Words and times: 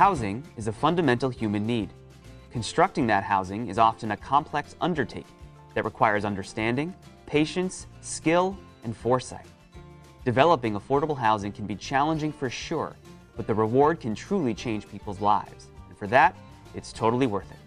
Housing 0.00 0.42
is 0.56 0.66
a 0.66 0.72
fundamental 0.72 1.28
human 1.28 1.66
need. 1.66 1.90
Constructing 2.50 3.06
that 3.08 3.22
housing 3.22 3.68
is 3.68 3.76
often 3.76 4.12
a 4.12 4.16
complex 4.16 4.74
undertaking 4.80 5.36
that 5.74 5.84
requires 5.84 6.24
understanding, 6.24 6.94
patience, 7.26 7.86
skill, 8.00 8.56
and 8.82 8.96
foresight. 8.96 9.44
Developing 10.24 10.72
affordable 10.72 11.18
housing 11.18 11.52
can 11.52 11.66
be 11.66 11.76
challenging 11.76 12.32
for 12.32 12.48
sure, 12.48 12.96
but 13.36 13.46
the 13.46 13.54
reward 13.54 14.00
can 14.00 14.14
truly 14.14 14.54
change 14.54 14.88
people's 14.88 15.20
lives. 15.20 15.66
And 15.90 15.98
for 15.98 16.06
that, 16.06 16.34
it's 16.74 16.94
totally 16.94 17.26
worth 17.26 17.50
it. 17.50 17.58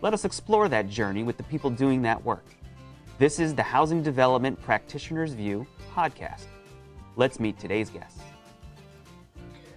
Let 0.00 0.14
us 0.14 0.24
explore 0.24 0.68
that 0.68 0.88
journey 0.88 1.22
with 1.22 1.36
the 1.36 1.44
people 1.44 1.70
doing 1.70 2.02
that 2.02 2.24
work. 2.24 2.44
This 3.18 3.38
is 3.38 3.54
the 3.54 3.62
Housing 3.62 4.02
Development 4.02 4.60
Practitioner's 4.62 5.32
View 5.32 5.64
podcast. 5.94 6.46
Let's 7.14 7.38
meet 7.38 7.56
today's 7.60 7.88
guests. 7.88 8.18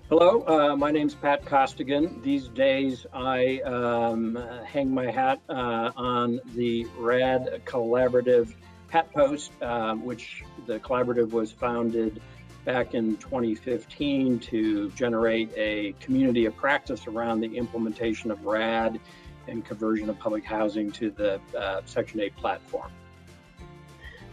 Hello, 0.07 0.43
uh, 0.45 0.75
my 0.75 0.91
name's 0.91 1.15
Pat 1.15 1.43
Costigan. 1.47 2.21
These 2.21 2.49
days 2.49 3.07
I 3.11 3.59
um, 3.61 4.35
hang 4.63 4.93
my 4.93 5.09
hat 5.09 5.39
uh, 5.49 5.89
on 5.95 6.39
the 6.53 6.85
RAD 6.99 7.63
Collaborative 7.65 8.53
Hat 8.91 9.11
Post, 9.11 9.51
uh, 9.63 9.95
which 9.95 10.43
the 10.67 10.79
collaborative 10.79 11.31
was 11.31 11.51
founded 11.51 12.21
back 12.65 12.93
in 12.93 13.17
2015 13.17 14.37
to 14.41 14.91
generate 14.91 15.51
a 15.57 15.95
community 15.99 16.45
of 16.45 16.55
practice 16.55 17.07
around 17.07 17.39
the 17.39 17.57
implementation 17.57 18.29
of 18.29 18.45
RAD 18.45 18.99
and 19.47 19.65
conversion 19.65 20.07
of 20.07 20.19
public 20.19 20.45
housing 20.45 20.91
to 20.91 21.09
the 21.09 21.41
uh, 21.57 21.81
Section 21.85 22.19
8 22.21 22.35
platform. 22.35 22.91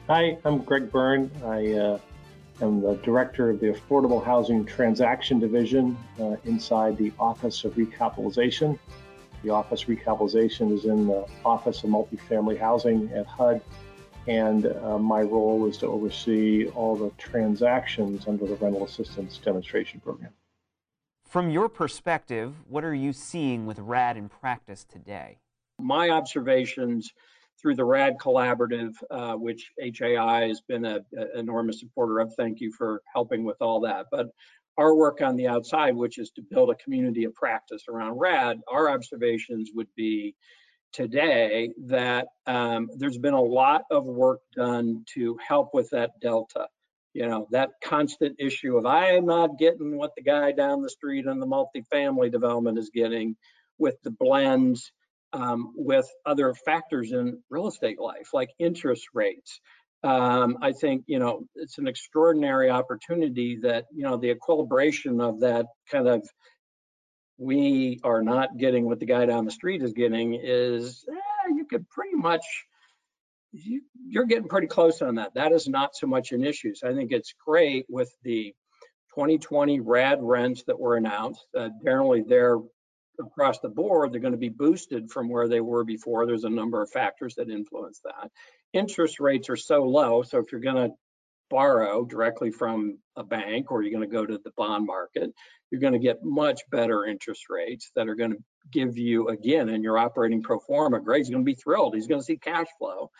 Hi, 0.06 0.36
I'm 0.44 0.58
Greg 0.58 0.92
Byrne. 0.92 1.30
I 1.42 1.72
uh, 1.72 1.98
I'm 2.62 2.80
the 2.80 2.94
director 3.02 3.50
of 3.50 3.58
the 3.58 3.72
Affordable 3.72 4.24
Housing 4.24 4.64
Transaction 4.64 5.40
Division 5.40 5.98
uh, 6.20 6.36
inside 6.44 6.96
the 6.96 7.12
Office 7.18 7.64
of 7.64 7.74
Recapitalization. 7.74 8.78
The 9.42 9.50
Office 9.50 9.82
of 9.82 9.88
Recapitalization 9.88 10.72
is 10.72 10.84
in 10.84 11.08
the 11.08 11.26
Office 11.44 11.82
of 11.82 11.90
Multifamily 11.90 12.60
Housing 12.60 13.10
at 13.12 13.26
HUD, 13.26 13.60
and 14.28 14.66
uh, 14.66 14.96
my 14.96 15.22
role 15.22 15.66
is 15.66 15.76
to 15.78 15.88
oversee 15.88 16.68
all 16.68 16.94
the 16.94 17.10
transactions 17.18 18.28
under 18.28 18.46
the 18.46 18.54
Rental 18.54 18.84
Assistance 18.84 19.38
Demonstration 19.38 19.98
Program. 19.98 20.30
From 21.24 21.50
your 21.50 21.68
perspective, 21.68 22.54
what 22.68 22.84
are 22.84 22.94
you 22.94 23.12
seeing 23.12 23.66
with 23.66 23.80
RAD 23.80 24.16
in 24.16 24.28
practice 24.28 24.84
today? 24.84 25.40
My 25.80 26.10
observations 26.10 27.12
through 27.62 27.76
the 27.76 27.84
RAD 27.84 28.14
collaborative, 28.20 28.94
uh, 29.10 29.34
which 29.34 29.70
HAI 29.80 30.48
has 30.48 30.60
been 30.60 30.84
an 30.84 31.04
enormous 31.34 31.80
supporter 31.80 32.18
of. 32.18 32.34
Thank 32.34 32.60
you 32.60 32.72
for 32.72 33.02
helping 33.14 33.44
with 33.44 33.62
all 33.62 33.80
that. 33.80 34.06
But 34.10 34.26
our 34.76 34.94
work 34.94 35.20
on 35.20 35.36
the 35.36 35.48
outside, 35.48 35.94
which 35.94 36.18
is 36.18 36.30
to 36.32 36.42
build 36.42 36.70
a 36.70 36.74
community 36.74 37.24
of 37.24 37.34
practice 37.34 37.84
around 37.88 38.18
RAD, 38.18 38.60
our 38.68 38.90
observations 38.90 39.70
would 39.74 39.88
be 39.96 40.34
today 40.92 41.72
that 41.86 42.28
um, 42.46 42.90
there's 42.96 43.18
been 43.18 43.34
a 43.34 43.40
lot 43.40 43.82
of 43.90 44.04
work 44.04 44.40
done 44.54 45.04
to 45.14 45.38
help 45.46 45.70
with 45.72 45.90
that 45.90 46.10
delta. 46.20 46.66
You 47.14 47.28
know, 47.28 47.46
that 47.50 47.70
constant 47.84 48.36
issue 48.38 48.78
of 48.78 48.86
I 48.86 49.12
am 49.12 49.26
not 49.26 49.58
getting 49.58 49.98
what 49.98 50.12
the 50.16 50.22
guy 50.22 50.52
down 50.52 50.80
the 50.80 50.88
street 50.88 51.26
on 51.26 51.40
the 51.40 51.46
multifamily 51.46 52.32
development 52.32 52.78
is 52.78 52.90
getting 52.92 53.36
with 53.78 53.96
the 54.02 54.10
blends 54.10 54.92
um, 55.32 55.72
with 55.74 56.08
other 56.26 56.54
factors 56.54 57.12
in 57.12 57.42
real 57.50 57.68
estate 57.68 58.00
life, 58.00 58.30
like 58.32 58.50
interest 58.58 59.06
rates. 59.14 59.60
Um, 60.04 60.58
I 60.60 60.72
think 60.72 61.04
you 61.06 61.18
know 61.18 61.44
it's 61.54 61.78
an 61.78 61.86
extraordinary 61.86 62.70
opportunity 62.70 63.58
that 63.62 63.86
you 63.94 64.02
know 64.02 64.16
the 64.16 64.30
equilibration 64.30 65.20
of 65.20 65.40
that 65.40 65.66
kind 65.90 66.08
of 66.08 66.26
we 67.38 68.00
are 68.04 68.22
not 68.22 68.56
getting 68.56 68.84
what 68.84 69.00
the 69.00 69.06
guy 69.06 69.26
down 69.26 69.44
the 69.44 69.50
street 69.50 69.82
is 69.82 69.92
getting 69.92 70.34
is 70.34 71.04
eh, 71.08 71.54
you 71.54 71.66
could 71.66 71.88
pretty 71.88 72.16
much 72.16 72.44
you, 73.52 73.82
you're 74.06 74.24
getting 74.24 74.48
pretty 74.48 74.66
close 74.66 75.02
on 75.02 75.16
that. 75.16 75.34
That 75.34 75.52
is 75.52 75.68
not 75.68 75.94
so 75.94 76.06
much 76.06 76.32
an 76.32 76.44
issue. 76.44 76.74
So 76.74 76.88
I 76.88 76.94
think 76.94 77.12
it's 77.12 77.34
great 77.46 77.86
with 77.88 78.12
the 78.22 78.54
2020 79.14 79.80
RAD 79.80 80.18
rents 80.22 80.64
that 80.66 80.78
were 80.78 80.96
announced. 80.96 81.44
Uh, 81.56 81.68
generally, 81.84 82.24
they're 82.26 82.58
across 83.20 83.60
the 83.60 83.68
board, 83.68 84.12
they're 84.12 84.20
going 84.20 84.32
to 84.32 84.38
be 84.38 84.48
boosted 84.48 85.10
from 85.10 85.28
where 85.28 85.48
they 85.48 85.60
were 85.60 85.84
before. 85.84 86.26
There's 86.26 86.44
a 86.44 86.50
number 86.50 86.82
of 86.82 86.90
factors 86.90 87.34
that 87.36 87.50
influence 87.50 88.00
that. 88.04 88.30
Interest 88.72 89.20
rates 89.20 89.48
are 89.50 89.56
so 89.56 89.84
low, 89.84 90.22
so 90.22 90.38
if 90.38 90.50
you're 90.50 90.60
going 90.60 90.90
to 90.90 90.94
borrow 91.50 92.04
directly 92.04 92.50
from 92.50 92.98
a 93.14 93.22
bank 93.22 93.70
or 93.70 93.82
you're 93.82 93.92
going 93.92 94.08
to 94.08 94.12
go 94.12 94.24
to 94.24 94.38
the 94.42 94.52
bond 94.56 94.86
market, 94.86 95.30
you're 95.70 95.80
going 95.80 95.92
to 95.92 95.98
get 95.98 96.24
much 96.24 96.62
better 96.70 97.04
interest 97.04 97.44
rates 97.50 97.90
that 97.94 98.08
are 98.08 98.14
going 98.14 98.32
to 98.32 98.42
give 98.72 98.96
you, 98.96 99.28
again, 99.28 99.68
in 99.68 99.82
your 99.82 99.98
operating 99.98 100.42
pro 100.42 100.58
forma, 100.58 101.00
Greg's 101.00 101.28
going 101.28 101.42
to 101.42 101.50
be 101.50 101.54
thrilled. 101.54 101.94
He's 101.94 102.06
going 102.06 102.20
to 102.20 102.24
see 102.24 102.38
cash 102.38 102.68
flow. 102.78 103.10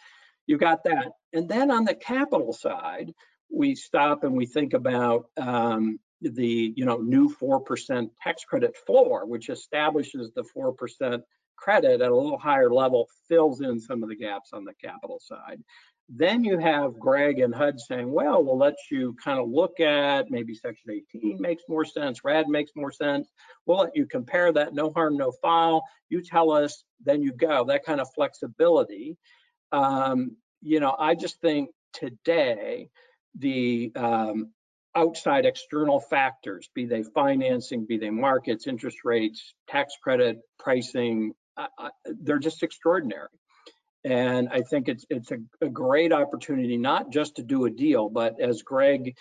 You 0.47 0.57
got 0.57 0.85
that. 0.85 1.13
And 1.35 1.49
then 1.49 1.71
on 1.71 1.85
the 1.85 1.95
capital 1.95 2.55
side, 2.55 3.13
we 3.53 3.75
stop 3.75 4.25
and 4.25 4.35
we 4.35 4.47
think 4.47 4.73
about 4.73 5.27
um, 5.37 5.99
the 6.23 6.73
you 6.77 6.85
know 6.85 6.99
new 6.99 7.29
4% 7.29 8.11
tax 8.23 8.45
credit 8.45 8.77
floor, 8.87 9.27
which 9.27 9.49
establishes 9.49 10.33
the 10.35 10.45
4% 10.57 11.23
credit 11.57 12.01
at 12.01 12.11
a 12.11 12.17
little 12.17 12.39
higher 12.39 12.73
level, 12.73 13.09
fills 13.29 13.61
in 13.61 13.79
some 13.81 14.03
of 14.03 14.09
the 14.09 14.17
gaps 14.17 14.51
on 14.53 14.65
the 14.65 14.75
capital 14.75 15.21
side. 15.21 15.63
Then 16.09 16.45
you 16.45 16.59
have 16.59 16.99
Greg 16.99 17.39
and 17.39 17.55
HUD 17.55 17.81
saying, 17.81 18.11
well, 18.11 18.43
we'll 18.43 18.59
let 18.59 18.75
you 18.91 19.17
kind 19.23 19.39
of 19.39 19.49
look 19.49 19.81
at 19.81 20.31
maybe 20.31 20.55
Section 20.55 20.91
18 21.15 21.41
makes 21.41 21.63
more 21.69 21.85
sense, 21.85 22.25
RAD 22.25 22.49
makes 22.49 22.73
more 22.75 22.93
sense. 22.93 23.31
We'll 23.65 23.79
let 23.79 23.97
you 23.97 24.07
compare 24.07 24.53
that, 24.53 24.75
no 24.75 24.93
harm, 24.93 25.17
no 25.17 25.33
foul. 25.41 25.83
You 26.09 26.21
tell 26.21 26.51
us, 26.51 26.85
then 27.03 27.23
you 27.23 27.33
go. 27.33 27.65
That 27.65 27.85
kind 27.85 28.01
of 28.01 28.09
flexibility. 28.15 29.17
Um, 29.71 30.37
you 30.61 30.81
know, 30.81 30.95
I 30.99 31.15
just 31.15 31.41
think 31.41 31.71
today 31.93 32.91
the 33.39 33.93
um, 33.97 34.51
outside 34.95 35.47
external 35.47 36.01
factors, 36.01 36.69
be 36.75 36.87
they 36.87 37.03
financing, 37.03 37.87
be 37.87 37.99
they 37.99 38.11
markets, 38.11 38.67
interest 38.67 38.99
rates, 39.05 39.55
tax 39.69 39.95
credit, 40.03 40.39
pricing, 40.59 41.33
uh, 41.57 41.89
they're 42.23 42.39
just 42.39 42.63
extraordinary. 42.63 43.29
And 44.05 44.49
I 44.49 44.63
think 44.63 44.89
it's 44.89 45.07
it's 45.11 45.31
a, 45.31 45.39
a, 45.61 45.69
great 45.69 46.13
opportunity 46.13 46.77
not 46.77 47.13
just 47.13 47.37
to 47.37 47.43
do 47.43 47.67
a 47.67 47.71
deal, 47.71 48.09
but 48.09 48.41
as 48.41 48.63
Greg 48.63 49.17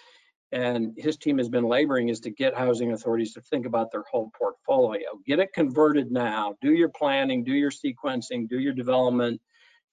and 0.51 0.93
his 0.97 1.17
team 1.17 1.37
has 1.37 1.49
been 1.49 1.65
laboring 1.65 2.09
is 2.09 2.19
to 2.21 2.31
get 2.31 2.57
housing 2.57 2.91
authorities 2.91 3.33
to 3.33 3.41
think 3.41 3.65
about 3.65 3.91
their 3.91 4.03
whole 4.11 4.31
portfolio. 4.37 5.07
Get 5.25 5.39
it 5.39 5.53
converted 5.53 6.11
now. 6.11 6.55
Do 6.61 6.73
your 6.73 6.89
planning, 6.89 7.43
do 7.43 7.53
your 7.53 7.71
sequencing, 7.71 8.49
do 8.49 8.59
your 8.59 8.73
development, 8.73 9.39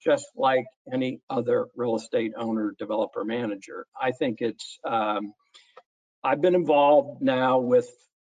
just 0.02 0.26
like 0.36 0.64
any 0.92 1.20
other 1.28 1.66
real 1.76 1.96
estate 1.96 2.32
owner, 2.36 2.74
developer, 2.78 3.24
manager. 3.24 3.86
I 4.00 4.12
think 4.12 4.40
it's 4.40 4.78
um, 4.84 5.34
I've 6.24 6.40
been 6.40 6.54
involved 6.54 7.22
now 7.22 7.58
with 7.58 7.88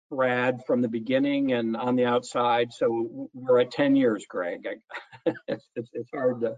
Rad 0.09 0.61
from 0.65 0.81
the 0.81 0.87
beginning 0.87 1.53
and 1.53 1.75
on 1.75 1.95
the 1.95 2.05
outside. 2.05 2.71
So 2.71 3.29
we're 3.33 3.59
at 3.59 3.71
10 3.71 3.95
years, 3.95 4.25
Greg. 4.27 4.65
it's, 5.47 5.67
it's, 5.75 6.09
hard 6.13 6.41
to 6.41 6.55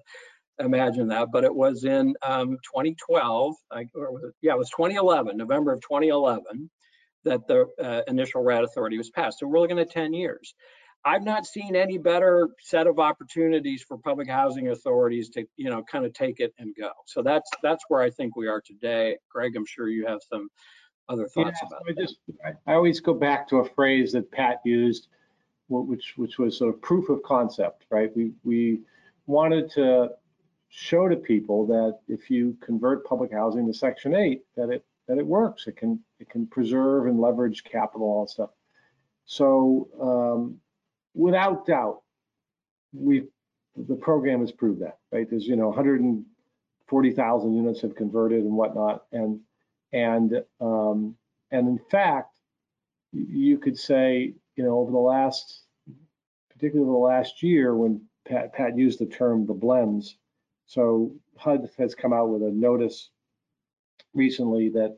imagine 0.60 1.08
that, 1.08 1.30
but 1.32 1.44
it 1.44 1.54
was 1.54 1.84
in 1.84 2.16
um, 2.22 2.52
2012, 2.74 3.56
I, 3.72 3.86
was 3.94 4.24
it, 4.24 4.34
yeah, 4.42 4.54
it 4.54 4.58
was 4.58 4.70
2011, 4.70 5.38
November 5.38 5.74
of 5.74 5.82
2011, 5.82 6.70
that 7.24 7.48
the 7.48 7.68
uh, 7.82 8.02
initial 8.08 8.44
RAD 8.44 8.64
authority 8.64 8.98
was 8.98 9.10
passed. 9.10 9.40
So 9.40 9.48
we're 9.48 9.60
looking 9.60 9.80
at 9.80 9.92
10 9.92 10.14
years. 10.14 10.54
I've 11.08 11.24
not 11.24 11.46
seen 11.46 11.76
any 11.76 12.00
better 12.00 12.50
set 12.62 12.88
of 12.88 12.98
opportunities 13.00 13.84
for 13.88 13.98
public 14.00 14.28
housing 14.28 14.70
authorities 14.70 15.30
to, 15.32 15.46
you 15.56 15.70
know, 15.70 15.84
kind 15.84 16.04
of 16.04 16.14
take 16.14 16.40
it 16.40 16.52
and 16.58 16.76
go. 16.76 16.90
So 17.06 17.22
that's 17.22 17.48
that's 17.62 17.84
where 17.90 18.02
I 18.02 18.10
think 18.10 18.36
we 18.36 18.48
are 18.48 18.60
today. 18.60 19.18
Greg, 19.30 19.56
I'm 19.56 19.68
sure 19.68 19.88
you 19.88 20.08
have 20.08 20.22
some 20.28 20.50
other 21.10 21.28
thoughts 21.28 21.60
yeah, 21.62 21.68
about 21.68 21.84
I 21.88 21.92
just 21.94 22.18
I 22.68 22.74
always 22.74 23.00
go 23.00 23.14
back 23.14 23.48
to 23.50 23.58
a 23.58 23.70
phrase 23.70 24.12
that 24.14 24.32
Pat 24.32 24.60
used, 24.66 25.08
which 25.70 26.14
which 26.18 26.38
was 26.38 26.58
sort 26.58 26.74
of 26.74 26.82
proof 26.82 27.10
of 27.10 27.22
concept, 27.24 27.86
right? 27.90 28.16
We 28.16 28.32
we 28.44 28.82
wanted 29.28 29.70
to 29.72 30.10
show 30.70 31.08
to 31.08 31.16
people 31.16 31.66
that 31.68 32.00
if 32.08 32.30
you 32.30 32.58
convert 32.62 33.06
public 33.06 33.32
housing 33.32 33.66
to 33.68 33.74
Section 33.74 34.14
8, 34.14 34.42
that 34.58 34.70
it 34.70 34.86
that 35.08 35.18
it 35.18 35.26
works. 35.26 35.68
It 35.68 35.78
can 35.78 36.00
it 36.20 36.30
can 36.30 36.48
preserve 36.48 37.08
and 37.08 37.20
leverage 37.20 37.64
capital, 37.64 38.08
all 38.08 38.26
that 38.26 38.32
stuff. 38.32 38.50
So 39.26 39.90
um, 40.02 40.58
without 41.14 41.66
doubt, 41.66 42.02
we 42.94 43.24
the 43.76 43.96
program 43.96 44.40
has 44.40 44.52
proved 44.52 44.82
that, 44.82 44.98
right? 45.12 45.30
There's 45.30 45.46
you 45.46 45.56
know 45.56 45.68
140,000 45.68 47.54
units 47.56 47.82
have 47.82 47.96
converted 47.96 48.44
and 48.44 48.54
whatnot, 48.54 49.06
and 49.12 49.40
and 49.96 50.44
um, 50.60 51.16
and 51.52 51.70
in 51.70 51.80
fact, 51.90 52.38
you 53.14 53.58
could 53.58 53.80
say, 53.80 54.34
you 54.58 54.64
know, 54.64 54.78
over 54.80 54.92
the 54.92 54.98
last, 54.98 55.62
particularly 56.52 56.88
over 56.88 56.98
the 56.98 57.16
last 57.16 57.42
year, 57.42 57.74
when 57.76 58.02
Pat, 58.28 58.54
Pat 58.54 58.78
used 58.78 59.00
the 59.00 59.06
term 59.06 59.46
the 59.46 59.54
blends. 59.54 60.18
So 60.66 61.16
HUD 61.38 61.70
has 61.78 61.96
come 61.96 62.12
out 62.12 62.30
with 62.30 62.42
a 62.42 62.52
notice 62.52 63.10
recently 64.14 64.70
that 64.70 64.98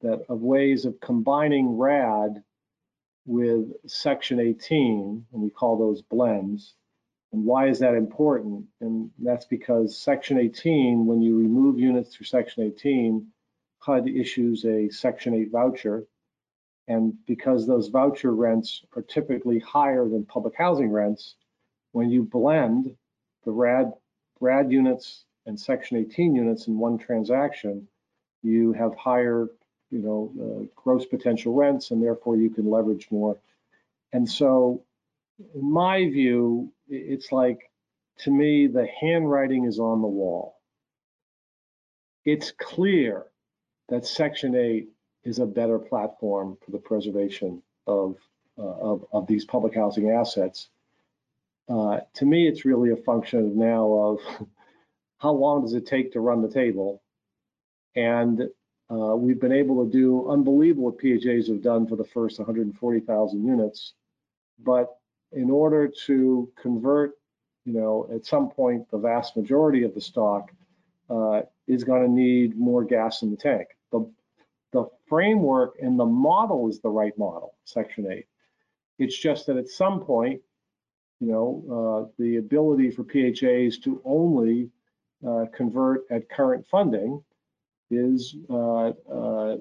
that 0.00 0.24
of 0.30 0.40
ways 0.40 0.86
of 0.86 0.98
combining 1.00 1.76
RAD 1.76 2.42
with 3.26 3.72
Section 3.86 4.40
18, 4.40 5.26
and 5.30 5.42
we 5.42 5.50
call 5.50 5.76
those 5.76 6.00
blends. 6.00 6.74
And 7.32 7.44
why 7.44 7.68
is 7.68 7.80
that 7.80 7.94
important? 7.94 8.64
And 8.80 9.10
that's 9.18 9.44
because 9.44 9.98
Section 9.98 10.38
18, 10.38 11.04
when 11.04 11.20
you 11.20 11.36
remove 11.36 11.78
units 11.78 12.16
through 12.16 12.24
Section 12.24 12.62
18, 12.62 13.26
HUD 13.80 14.08
issues 14.08 14.64
a 14.64 14.88
Section 14.90 15.34
8 15.34 15.50
voucher. 15.50 16.06
And 16.88 17.14
because 17.26 17.66
those 17.66 17.88
voucher 17.88 18.34
rents 18.34 18.82
are 18.96 19.02
typically 19.02 19.58
higher 19.58 20.08
than 20.08 20.24
public 20.24 20.54
housing 20.56 20.90
rents, 20.90 21.34
when 21.92 22.10
you 22.10 22.22
blend 22.22 22.96
the 23.44 23.50
RAD, 23.52 23.92
RAD 24.40 24.72
units 24.72 25.24
and 25.46 25.58
Section 25.58 25.98
18 25.98 26.34
units 26.34 26.66
in 26.66 26.78
one 26.78 26.98
transaction, 26.98 27.86
you 28.42 28.72
have 28.72 28.94
higher, 28.96 29.48
you 29.90 29.98
know, 29.98 30.32
uh, 30.40 30.66
gross 30.76 31.04
potential 31.06 31.54
rents, 31.54 31.90
and 31.90 32.02
therefore 32.02 32.36
you 32.36 32.50
can 32.50 32.70
leverage 32.70 33.08
more. 33.10 33.38
And 34.12 34.28
so, 34.28 34.82
in 35.54 35.70
my 35.70 35.98
view, 36.10 36.72
it's 36.88 37.32
like, 37.32 37.70
to 38.18 38.30
me, 38.30 38.66
the 38.66 38.86
handwriting 39.00 39.64
is 39.64 39.78
on 39.78 40.02
the 40.02 40.08
wall. 40.08 40.56
It's 42.24 42.50
clear 42.50 43.26
that 43.88 44.06
Section 44.06 44.54
8 44.54 44.88
is 45.24 45.38
a 45.38 45.46
better 45.46 45.78
platform 45.78 46.56
for 46.64 46.70
the 46.70 46.78
preservation 46.78 47.62
of, 47.86 48.16
uh, 48.58 48.62
of, 48.62 49.04
of, 49.12 49.26
these 49.26 49.44
public 49.44 49.74
housing 49.74 50.10
assets. 50.10 50.68
Uh, 51.68 52.00
to 52.14 52.24
me, 52.24 52.48
it's 52.48 52.64
really 52.64 52.90
a 52.90 52.96
function 52.96 53.58
now 53.58 53.92
of 53.92 54.48
how 55.18 55.32
long 55.32 55.62
does 55.62 55.74
it 55.74 55.86
take 55.86 56.12
to 56.12 56.20
run 56.20 56.42
the 56.42 56.50
table? 56.50 57.02
And 57.96 58.42
uh, 58.90 59.16
we've 59.16 59.40
been 59.40 59.52
able 59.52 59.84
to 59.84 59.90
do 59.90 60.30
unbelievable 60.30 60.84
what 60.84 60.98
PHAs 60.98 61.48
have 61.48 61.62
done 61.62 61.86
for 61.86 61.96
the 61.96 62.04
first 62.04 62.38
140,000 62.38 63.44
units. 63.44 63.94
But 64.58 64.96
in 65.32 65.50
order 65.50 65.88
to 66.06 66.50
convert, 66.60 67.12
you 67.64 67.74
know, 67.74 68.08
at 68.14 68.24
some 68.24 68.48
point, 68.48 68.90
the 68.90 68.98
vast 68.98 69.36
majority 69.36 69.82
of 69.82 69.94
the 69.94 70.00
stock 70.00 70.50
uh, 71.10 71.42
is 71.66 71.84
going 71.84 72.02
to 72.02 72.10
need 72.10 72.58
more 72.58 72.84
gas 72.84 73.22
in 73.22 73.30
the 73.30 73.36
tank. 73.36 73.68
The, 73.92 74.10
the 74.72 74.86
framework 75.08 75.76
and 75.80 75.98
the 75.98 76.06
model 76.06 76.68
is 76.68 76.80
the 76.80 76.90
right 76.90 77.16
model, 77.18 77.54
Section 77.64 78.10
8. 78.10 78.26
It's 78.98 79.18
just 79.18 79.46
that 79.46 79.56
at 79.56 79.68
some 79.68 80.00
point, 80.00 80.40
you 81.20 81.28
know, 81.28 82.08
uh, 82.08 82.12
the 82.18 82.36
ability 82.36 82.90
for 82.90 83.04
PHAs 83.04 83.78
to 83.82 84.00
only 84.04 84.70
uh, 85.26 85.46
convert 85.52 86.04
at 86.10 86.28
current 86.28 86.66
funding 86.66 87.22
is 87.90 88.36
uh, 88.50 88.92
uh, 89.10 89.56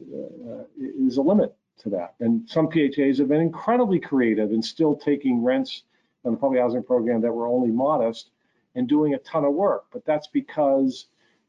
is 0.77 1.17
a 1.17 1.21
limit 1.21 1.55
to 1.79 1.89
that. 1.89 2.15
And 2.19 2.47
some 2.49 2.67
PHAs 2.67 3.17
have 3.19 3.29
been 3.29 3.41
incredibly 3.41 3.99
creative 3.99 4.51
in 4.51 4.61
still 4.61 4.95
taking 4.95 5.43
rents 5.43 5.83
on 6.25 6.33
the 6.33 6.37
public 6.37 6.59
housing 6.59 6.83
program 6.83 7.21
that 7.21 7.31
were 7.31 7.47
only 7.47 7.71
modest 7.71 8.31
and 8.75 8.87
doing 8.87 9.13
a 9.13 9.19
ton 9.19 9.45
of 9.45 9.53
work. 9.53 9.85
But 9.91 10.05
that's 10.05 10.27
because 10.27 11.07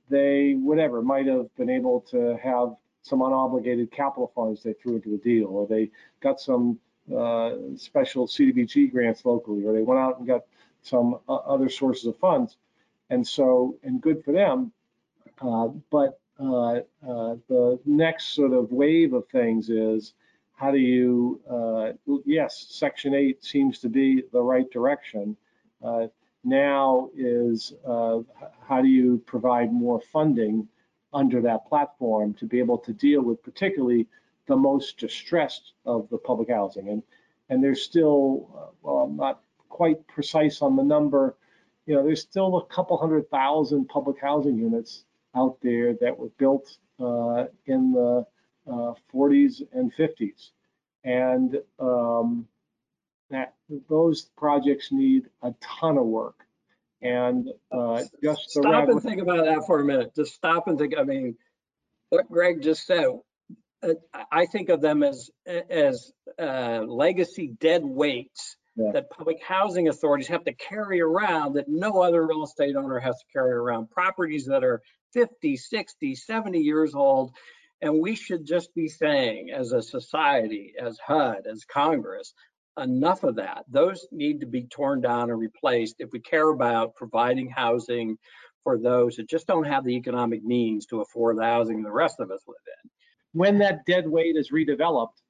they, 0.09 0.55
whatever, 0.55 1.03
might 1.03 1.27
have 1.27 1.55
been 1.57 1.71
able 1.71 2.01
to 2.11 2.37
have 2.43 2.75
some 3.03 3.21
unobligated 3.21 3.91
capital 3.91 4.31
funds 4.35 4.63
they 4.63 4.75
threw 4.75 4.97
into 4.97 5.11
the 5.11 5.19
deal, 5.19 5.47
or 5.47 5.67
they 5.67 5.91
got 6.21 6.41
some 6.41 6.79
uh, 7.17 7.53
special 7.77 8.27
CDBG 8.27 8.91
grants 8.93 9.25
locally, 9.25 9.65
or 9.65 9.73
they 9.73 9.83
went 9.83 10.01
out 10.01 10.19
and 10.19 10.27
got 10.27 10.43
some 10.83 11.19
uh, 11.29 11.37
other 11.37 11.69
sources 11.69 12.07
of 12.07 12.17
funds. 12.19 12.57
And 13.11 13.27
so, 13.27 13.77
and 13.83 14.01
good 14.01 14.23
for 14.25 14.33
them. 14.33 14.73
Uh, 15.41 15.69
but 15.91 16.21
uh, 16.39 16.81
uh, 17.07 17.37
the 17.49 17.79
next 17.87 18.35
sort 18.35 18.53
of 18.53 18.71
wave 18.71 19.13
of 19.13 19.27
things 19.29 19.71
is 19.71 20.15
how 20.55 20.71
do 20.71 20.79
you, 20.79 21.41
uh, 21.51 21.93
yes, 22.27 22.67
Section 22.69 23.15
8 23.15 23.43
seems 23.45 23.79
to 23.79 23.89
be 23.89 24.23
the 24.33 24.43
right 24.43 24.71
direction. 24.71 25.37
Now 26.45 27.11
is 27.17 27.73
uh, 27.87 28.21
how 28.67 28.81
do 28.83 28.89
you 28.89 29.23
provide 29.27 29.73
more 29.73 30.01
funding 30.01 30.69
under 31.13 31.41
that 31.43 31.67
platform 31.67 32.35
to 32.35 32.47
be 32.47 32.59
able 32.59 32.79
to 32.79 32.93
deal 32.93 33.23
with 33.23 33.43
particularly 33.43 34.07
the 34.47 34.57
most 34.57 34.99
distressed 34.99 35.73
of 35.85 36.09
the 36.11 36.19
public 36.19 36.51
housing. 36.51 36.89
And, 36.89 37.03
and 37.49 37.63
there's 37.63 37.83
still, 37.83 38.51
uh, 38.57 38.71
well, 38.83 38.97
I'm 39.05 39.17
not 39.17 39.41
quite 39.69 40.07
precise 40.07 40.63
on 40.63 40.77
the 40.77 40.83
number, 40.83 41.37
you 41.87 41.95
know, 41.95 42.03
there's 42.03 42.21
still 42.21 42.59
a 42.59 42.67
couple 42.67 42.99
hundred 42.99 43.31
thousand 43.31 43.89
public 43.89 44.21
housing 44.21 44.59
units 44.59 45.05
out 45.35 45.59
there 45.63 45.95
that 45.95 46.17
were 46.17 46.29
built 46.39 46.77
uh, 47.01 47.47
in 47.67 47.93
the 47.93 48.27
uh, 48.67 48.93
40s 49.15 49.63
and 49.73 49.93
50s. 49.95 50.51
And 51.05 51.59
um, 51.79 52.47
that 53.31 53.55
those 53.89 54.23
projects 54.37 54.91
need 54.91 55.25
a 55.43 55.55
ton 55.61 55.99
of 55.99 56.07
work. 56.07 56.37
And 57.01 57.49
uh, 57.71 58.03
just 58.23 58.51
stop 58.51 58.89
and 58.89 59.03
think 59.03 59.21
about 59.21 59.45
that 59.45 59.65
for 59.67 59.81
a 59.81 59.85
minute. 59.85 60.15
Just 60.17 60.35
stop 60.35 60.67
and 60.67 60.79
think. 60.79 60.95
I 60.99 61.05
mean, 61.05 61.37
what 62.11 62.31
Greg 62.31 62.63
just 62.63 62.87
said. 62.87 63.07
Uh, 63.81 63.95
I 64.33 64.47
think 64.47 64.71
of 64.71 64.81
them 64.81 65.05
as 65.05 65.31
as 65.47 66.13
uh, 66.41 66.83
legacy 66.85 67.55
dead 67.61 67.83
weights 67.85 68.57
yeah. 68.79 68.93
that 68.93 69.11
public 69.11 69.41
housing 69.43 69.89
authorities 69.89 70.29
have 70.29 70.45
to 70.45 70.53
carry 70.55 71.01
around 71.01 71.55
that 71.55 71.69
no 71.69 72.01
other 72.03 72.27
real 72.27 72.43
estate 72.43 72.77
owner 72.77 72.99
has 72.99 73.17
to 73.17 73.33
carry 73.33 73.53
around. 73.53 73.91
Properties 73.91 74.47
that 74.47 74.65
are 74.65 74.83
50, 75.13 75.57
60, 75.57 76.15
70 76.15 76.59
years 76.59 76.95
old. 76.95 77.33
And 77.81 78.01
we 78.01 78.17
should 78.17 78.45
just 78.45 78.75
be 78.75 78.89
saying, 78.89 79.51
as 79.51 79.73
a 79.73 79.83
society, 79.83 80.75
as 80.81 80.99
HUD, 80.99 81.47
as 81.51 81.65
Congress, 81.65 82.35
enough 82.79 83.25
of 83.25 83.37
that. 83.37 83.65
Those 83.69 84.07
need 84.11 84.41
to 84.41 84.47
be 84.47 84.63
torn 84.65 85.01
down 85.01 85.31
and 85.31 85.39
replaced 85.39 85.97
if 85.99 86.11
we 86.13 86.21
care 86.21 86.51
about 86.51 86.95
providing 86.95 87.49
housing 87.49 88.19
for 88.65 88.79
those 88.79 89.17
that 89.17 89.29
just 89.29 89.47
don't 89.47 89.65
have 89.65 89.85
the 89.85 89.95
economic 89.95 90.45
means 90.45 90.87
to 90.87 91.01
afford 91.01 91.39
the 91.39 91.45
housing 91.45 91.83
the 91.83 91.91
rest 91.91 92.21
of 92.21 92.31
us 92.31 92.43
live 92.47 92.57
in. 92.83 92.91
When 93.33 93.59
that 93.59 93.85
dead 93.87 94.09
weight 94.09 94.37
is 94.37 94.51
redeveloped, 94.51 95.23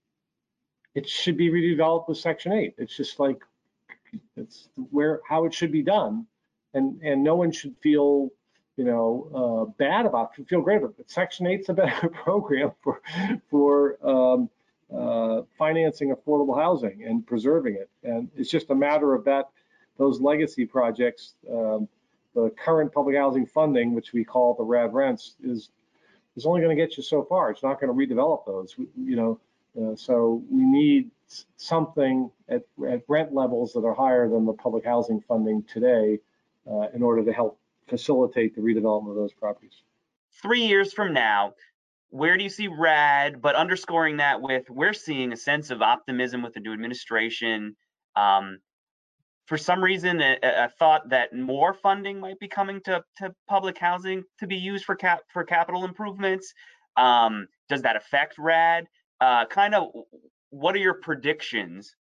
it 0.95 1.09
should 1.09 1.37
be 1.37 1.51
redeveloped 1.51 2.09
with 2.09 2.19
Section 2.19 2.53
8. 2.53 2.75
It's 2.79 2.97
just 2.97 3.19
like 3.19 3.39
it's 4.37 4.69
where 4.91 5.21
how 5.29 5.45
it 5.45 5.53
should 5.53 5.71
be 5.71 5.83
done, 5.83 6.27
and 6.75 7.01
and 7.03 7.23
no 7.23 7.37
one 7.37 7.53
should 7.53 7.77
feel 7.83 8.31
you 8.79 8.85
know, 8.85 9.29
uh, 9.35 9.73
bad 9.77 10.07
about, 10.07 10.31
it. 10.39 10.49
feel 10.49 10.63
great 10.63 10.77
about 10.79 10.95
it. 10.99 11.11
Section 11.11 11.47
8's 11.47 11.69
a 11.69 11.75
better 11.75 12.09
program 12.25 12.71
for, 12.81 13.03
for 13.51 13.99
um, 14.09 14.49
uh, 14.95 15.43
financing 15.57 16.15
affordable 16.15 16.57
housing 16.57 17.05
and 17.05 17.27
preserving 17.27 17.75
it. 17.75 17.91
And 18.03 18.31
it's 18.37 18.51
just 18.51 18.71
a 18.71 18.75
matter 18.75 19.15
of 19.15 19.25
that, 19.25 19.51
those 19.99 20.21
legacy 20.21 20.65
projects, 20.65 21.35
um, 21.51 21.89
the 22.35 22.51
current 22.51 22.93
public 22.93 23.17
housing 23.17 23.47
funding, 23.47 23.95
which 23.95 24.13
we 24.13 24.25
call 24.25 24.55
the 24.55 24.65
RAD 24.65 24.95
rents, 24.95 25.35
is 25.43 25.71
is 26.37 26.47
only 26.47 26.61
going 26.61 26.75
to 26.75 26.81
get 26.81 26.97
you 26.97 27.03
so 27.03 27.25
far. 27.25 27.51
It's 27.51 27.65
not 27.65 27.81
going 27.81 27.89
to 27.93 28.15
redevelop 28.15 28.47
those, 28.47 28.77
you 28.97 29.17
know. 29.17 29.41
Uh, 29.79 29.97
so 29.97 30.43
we 30.51 30.65
need 30.65 31.11
something 31.57 32.31
at, 32.49 32.63
at 32.89 33.03
rent 33.09 33.35
levels 33.35 33.73
that 33.73 33.85
are 33.85 33.95
higher 33.95 34.29
than 34.29 34.47
the 34.47 34.53
public 34.53 34.85
housing 34.85 35.21
funding 35.21 35.63
today 35.65 36.19
uh, 36.71 36.87
in 36.95 37.03
order 37.03 37.25
to 37.25 37.33
help 37.33 37.59
facilitate 37.89 38.55
the 38.55 38.61
redevelopment 38.61 39.11
of 39.11 39.17
those 39.17 39.33
properties. 39.33 39.83
Three 40.41 40.63
years 40.63 40.93
from 40.93 41.13
now, 41.13 41.55
where 42.11 42.37
do 42.37 42.45
you 42.45 42.51
see 42.51 42.69
RAD? 42.69 43.43
But 43.43 43.55
underscoring 43.55 44.19
that 44.19 44.41
with 44.41 44.69
we're 44.71 44.93
seeing 44.93 45.33
a 45.33 45.37
sense 45.37 45.71
of 45.71 45.83
optimism 45.83 46.43
with 46.43 46.55
the 46.55 46.61
new 46.61 46.73
administration. 46.73 47.77
Um, 48.17 48.59
for 49.47 49.57
some 49.57 49.83
reason, 49.83 50.21
a, 50.21 50.69
thought 50.79 51.09
that 51.09 51.35
more 51.35 51.73
funding 51.73 52.21
might 52.21 52.39
be 52.39 52.49
coming 52.49 52.81
to, 52.83 53.03
to 53.17 53.35
public 53.49 53.79
housing 53.79 54.23
to 54.41 54.47
be 54.47 54.57
used 54.57 54.85
for 54.85 54.95
cap 54.95 55.21
for 55.33 55.45
capital 55.45 55.85
improvements. 55.85 56.53
Um, 56.97 57.47
does 57.69 57.83
that 57.83 57.97
affect 57.97 58.37
RAD? 58.39 58.87
Uh, 59.21 59.47
kind 59.47 59.75
of, 59.75 59.89
what 60.51 60.75
are 60.75 60.79
your 60.79 60.95
predictions 60.95 61.95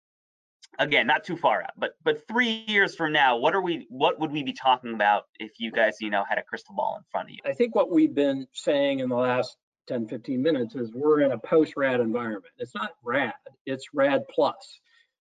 again 0.79 1.07
not 1.07 1.25
too 1.25 1.37
far 1.37 1.63
out 1.63 1.71
but 1.77 1.93
but 2.03 2.27
three 2.27 2.65
years 2.67 2.97
from 2.97 3.13
now 3.13 3.37
what 3.37 3.55
are 3.55 3.61
we 3.61 3.87
what 3.91 4.19
would 4.19 4.33
we 4.33 4.43
be 4.43 4.53
talking 4.53 4.95
about 4.95 5.25
if 5.39 5.53
you 5.59 5.71
guys 5.71 5.97
you 6.01 6.11
know 6.11 6.25
had 6.29 6.39
a 6.39 6.43
crystal 6.43 6.75
ball 6.75 6.97
in 6.97 7.05
front 7.13 7.29
of 7.29 7.33
you 7.33 7.39
i 7.47 7.53
think 7.53 7.75
what 7.75 7.93
we've 7.93 8.15
been 8.15 8.47
saying 8.53 8.99
in 8.99 9.09
the 9.09 9.15
last 9.15 9.57
10 9.87 10.09
15 10.09 10.43
minutes 10.43 10.75
is 10.75 10.93
we're 10.93 11.21
in 11.21 11.33
a 11.33 11.39
post 11.39 11.75
rad 11.77 12.01
environment. 12.01 12.53
It's 12.59 12.75
not 12.75 12.93
rad 13.03 13.35
it's 13.67 13.87
rad 13.95 14.23
plus. 14.35 14.81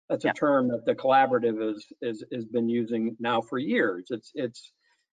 That's 0.09 0.25
a 0.25 0.33
term 0.33 0.69
that 0.69 0.85
the 0.85 0.95
collaborative 0.95 1.75
is 1.75 1.87
is 2.03 2.25
has 2.33 2.45
been 2.45 2.69
using 2.69 3.17
now 3.19 3.41
for 3.41 3.59
years. 3.59 4.07
It's 4.11 4.31
it's 4.35 4.73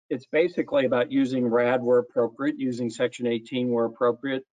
it's 0.09 0.25
basically 0.31 0.85
about 0.85 1.11
using 1.11 1.45
rad 1.45 1.83
where 1.83 1.99
appropriate 1.99 2.57
using 2.57 2.89
section 2.89 3.27
18 3.27 3.69
where 3.69 3.85
appropriate 3.85 4.43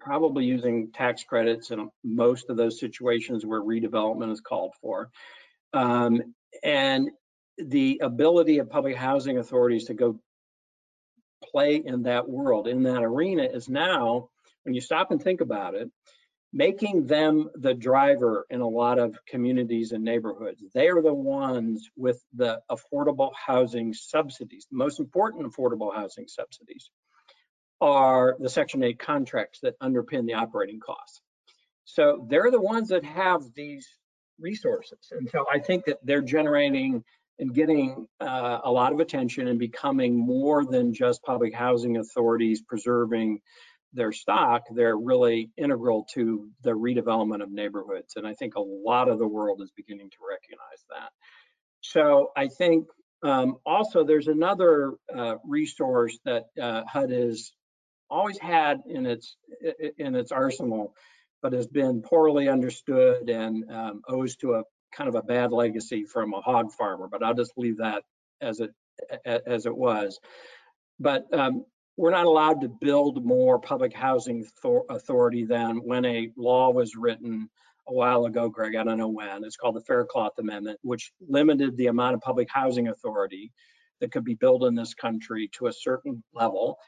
probably 0.00 0.44
using 0.44 0.92
tax 0.92 1.24
credits 1.24 1.70
in 1.70 1.88
most 2.04 2.50
of 2.50 2.56
those 2.56 2.78
situations 2.78 3.44
where 3.44 3.62
redevelopment 3.62 4.30
is 4.30 4.40
called 4.40 4.72
for. 4.80 5.10
Um, 5.72 6.34
and 6.62 7.10
the 7.58 8.00
ability 8.02 8.58
of 8.58 8.70
public 8.70 8.96
housing 8.96 9.38
authorities 9.38 9.86
to 9.86 9.94
go 9.94 10.18
play 11.54 11.76
in 11.76 12.02
that 12.02 12.28
world, 12.28 12.66
in 12.66 12.82
that 12.82 13.04
arena, 13.04 13.44
is 13.44 13.68
now, 13.68 14.28
when 14.64 14.74
you 14.74 14.80
stop 14.80 15.12
and 15.12 15.22
think 15.22 15.40
about 15.40 15.74
it, 15.74 15.88
making 16.52 17.06
them 17.06 17.48
the 17.54 17.74
driver 17.74 18.44
in 18.50 18.60
a 18.60 18.68
lot 18.68 18.98
of 18.98 19.16
communities 19.26 19.92
and 19.92 20.04
neighborhoods. 20.04 20.62
They 20.74 20.88
are 20.88 21.02
the 21.02 21.14
ones 21.14 21.88
with 21.96 22.20
the 22.34 22.60
affordable 22.70 23.30
housing 23.34 23.92
subsidies. 23.94 24.66
The 24.70 24.76
most 24.76 24.98
important 24.98 25.46
affordable 25.46 25.94
housing 25.94 26.26
subsidies 26.26 26.90
are 27.80 28.36
the 28.40 28.48
Section 28.48 28.82
8 28.82 28.98
contracts 28.98 29.60
that 29.62 29.78
underpin 29.80 30.26
the 30.26 30.34
operating 30.34 30.80
costs. 30.80 31.20
So 31.84 32.26
they're 32.28 32.50
the 32.50 32.60
ones 32.60 32.88
that 32.88 33.04
have 33.04 33.42
these 33.54 33.88
resources. 34.40 34.98
And 35.12 35.28
so 35.30 35.44
I 35.52 35.58
think 35.58 35.84
that 35.84 35.98
they're 36.02 36.22
generating 36.22 37.04
and 37.38 37.54
getting 37.54 38.06
uh, 38.20 38.58
a 38.64 38.70
lot 38.70 38.92
of 38.92 39.00
attention 39.00 39.48
and 39.48 39.58
becoming 39.58 40.16
more 40.16 40.64
than 40.64 40.94
just 40.94 41.22
public 41.22 41.54
housing 41.54 41.96
authorities 41.96 42.62
preserving 42.62 43.40
their 43.92 44.12
stock, 44.12 44.62
they're 44.70 44.96
really 44.96 45.50
integral 45.56 46.06
to 46.14 46.48
the 46.62 46.70
redevelopment 46.70 47.42
of 47.42 47.50
neighborhoods. 47.50 48.14
And 48.16 48.26
I 48.26 48.34
think 48.34 48.54
a 48.56 48.60
lot 48.60 49.08
of 49.08 49.18
the 49.18 49.26
world 49.26 49.62
is 49.62 49.70
beginning 49.76 50.10
to 50.10 50.16
recognize 50.28 50.84
that. 50.90 51.10
So 51.80 52.30
I 52.36 52.48
think 52.48 52.86
um, 53.22 53.56
also 53.64 54.04
there's 54.04 54.28
another 54.28 54.94
uh, 55.14 55.36
resource 55.44 56.18
that 56.24 56.44
uh, 56.60 56.82
HUD 56.86 57.10
has 57.10 57.52
always 58.10 58.38
had 58.38 58.80
in 58.86 59.06
its 59.06 59.36
in 59.98 60.14
its 60.14 60.30
arsenal, 60.30 60.94
but 61.42 61.52
has 61.52 61.66
been 61.66 62.02
poorly 62.02 62.48
understood 62.48 63.30
and 63.30 63.70
um, 63.70 64.02
owes 64.08 64.36
to 64.36 64.54
a 64.54 64.62
kind 64.96 65.08
of 65.08 65.14
a 65.14 65.22
bad 65.22 65.52
legacy 65.52 66.04
from 66.04 66.34
a 66.34 66.40
hog 66.40 66.72
farmer. 66.72 67.08
But 67.10 67.22
I'll 67.22 67.34
just 67.34 67.52
leave 67.56 67.78
that 67.78 68.02
as 68.40 68.60
it 68.60 68.70
as 69.24 69.66
it 69.66 69.76
was. 69.76 70.18
But 71.00 71.26
um, 71.32 71.64
we're 71.96 72.10
not 72.10 72.26
allowed 72.26 72.60
to 72.62 72.68
build 72.68 73.24
more 73.24 73.58
public 73.58 73.92
housing 73.92 74.44
authority 74.90 75.44
than 75.44 75.76
when 75.78 76.04
a 76.04 76.30
law 76.36 76.70
was 76.70 76.96
written 76.96 77.48
a 77.86 77.92
while 77.92 78.24
ago, 78.24 78.48
Greg, 78.48 78.76
I 78.76 78.84
don't 78.84 78.98
know 78.98 79.08
when. 79.08 79.44
It's 79.44 79.56
called 79.56 79.76
the 79.76 79.82
Faircloth 79.82 80.38
Amendment, 80.38 80.78
which 80.82 81.12
limited 81.28 81.76
the 81.76 81.88
amount 81.88 82.14
of 82.14 82.20
public 82.20 82.48
housing 82.50 82.88
authority 82.88 83.52
that 84.00 84.10
could 84.10 84.24
be 84.24 84.34
built 84.34 84.64
in 84.64 84.74
this 84.74 84.94
country 84.94 85.50
to 85.58 85.66
a 85.66 85.72
certain 85.72 86.24
level. 86.32 86.78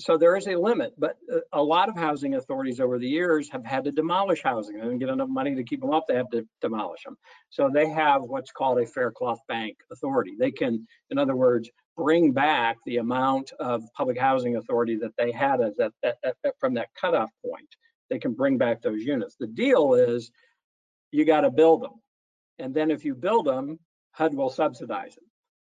So 0.00 0.16
there 0.16 0.36
is 0.36 0.46
a 0.46 0.54
limit, 0.54 0.94
but 0.96 1.16
uh, 1.32 1.40
a 1.52 1.62
lot 1.62 1.88
of 1.88 1.96
housing 1.96 2.36
authorities 2.36 2.78
over 2.78 2.98
the 2.98 3.08
years 3.08 3.48
have 3.50 3.64
had 3.64 3.84
to 3.84 3.90
demolish 3.90 4.42
housing. 4.44 4.76
They 4.76 4.82
didn't 4.82 4.98
get 4.98 5.08
enough 5.08 5.28
money 5.28 5.56
to 5.56 5.64
keep 5.64 5.80
them 5.80 5.90
up, 5.90 6.04
they 6.06 6.14
have 6.14 6.30
to 6.30 6.46
demolish 6.60 7.02
them. 7.02 7.16
So 7.50 7.68
they 7.72 7.88
have 7.88 8.22
what's 8.22 8.52
called 8.52 8.78
a 8.78 8.86
Faircloth 8.86 9.40
Bank 9.48 9.76
authority. 9.90 10.36
They 10.38 10.52
can, 10.52 10.86
in 11.10 11.18
other 11.18 11.34
words, 11.34 11.68
bring 11.96 12.32
back 12.32 12.76
the 12.86 12.98
amount 12.98 13.50
of 13.58 13.82
public 13.96 14.18
housing 14.18 14.54
authority 14.56 14.96
that 14.96 15.16
they 15.18 15.32
had 15.32 15.60
as 15.60 15.74
that, 15.76 15.92
from 16.60 16.74
that 16.74 16.90
cutoff 16.98 17.30
point. 17.44 17.68
They 18.08 18.20
can 18.20 18.34
bring 18.34 18.56
back 18.56 18.80
those 18.80 19.02
units. 19.02 19.34
The 19.38 19.48
deal 19.48 19.94
is 19.94 20.30
you 21.10 21.24
got 21.24 21.40
to 21.40 21.50
build 21.50 21.82
them. 21.82 22.00
And 22.60 22.72
then 22.72 22.92
if 22.92 23.04
you 23.04 23.16
build 23.16 23.46
them, 23.46 23.80
HUD 24.12 24.34
will 24.34 24.50
subsidize 24.50 25.16
them. 25.16 25.24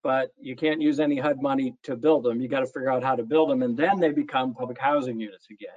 But 0.03 0.31
you 0.41 0.57
can't 0.57 0.81
use 0.81 0.99
any 0.99 1.19
HUD 1.19 1.43
money 1.43 1.75
to 1.85 1.97
build 1.97 2.25
them. 2.25 2.41
You 2.41 2.49
got 2.49 2.61
to 2.61 2.67
figure 2.67 2.91
out 2.91 3.03
how 3.03 3.17
to 3.17 3.23
build 3.23 3.51
them. 3.51 3.63
And 3.63 3.77
then 3.77 4.01
they 4.01 4.11
become 4.11 4.55
public 4.55 4.79
housing 4.79 5.21
units 5.21 5.47
again. 5.51 5.71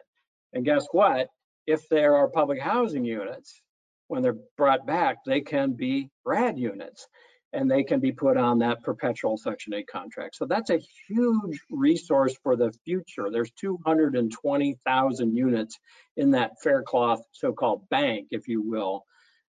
And 0.53 0.63
guess 0.63 0.85
what? 0.91 1.27
If 1.67 1.87
there 1.89 2.15
are 2.15 2.29
public 2.29 2.59
housing 2.59 3.05
units, 3.05 3.61
when 4.07 4.21
they're 4.21 4.37
brought 4.57 4.85
back, 4.85 5.17
they 5.25 5.41
can 5.41 5.73
be 5.73 6.09
RAD 6.25 6.57
units 6.57 7.07
and 7.53 7.69
they 7.69 7.83
can 7.83 7.99
be 7.99 8.11
put 8.11 8.35
on 8.35 8.59
that 8.59 8.81
perpetual 8.83 9.37
Section 9.37 9.73
8 9.73 9.87
contract. 9.87 10.35
So 10.35 10.45
that's 10.45 10.71
a 10.71 10.81
huge 11.07 11.59
resource 11.69 12.35
for 12.41 12.55
the 12.55 12.71
future. 12.83 13.29
There's 13.31 13.51
220,000 13.51 15.35
units 15.35 15.79
in 16.17 16.31
that 16.31 16.53
Faircloth 16.61 17.21
so-called 17.31 17.87
bank, 17.89 18.27
if 18.31 18.47
you 18.47 18.61
will, 18.61 19.05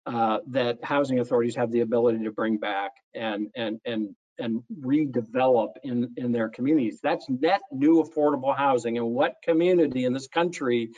uh, 0.07 0.39
that 0.49 0.83
housing 0.83 1.21
authorities 1.21 1.55
have 1.57 1.71
the 1.71 1.81
ability 1.81 2.25
to 2.25 2.33
bring 2.33 2.59
back 2.59 2.91
and 3.15 3.49
and 3.57 3.81
and 3.87 4.15
and 4.39 4.63
redevelop 4.81 5.73
in 5.83 6.13
in 6.17 6.33
their 6.33 6.49
communities. 6.49 7.01
That's 7.03 7.29
net 7.29 7.61
new 7.73 8.03
affordable 8.03 8.57
housing. 8.57 8.99
And 8.99 9.09
what 9.09 9.35
community 9.43 10.05
in 10.05 10.13
this 10.13 10.29
country 10.29 10.91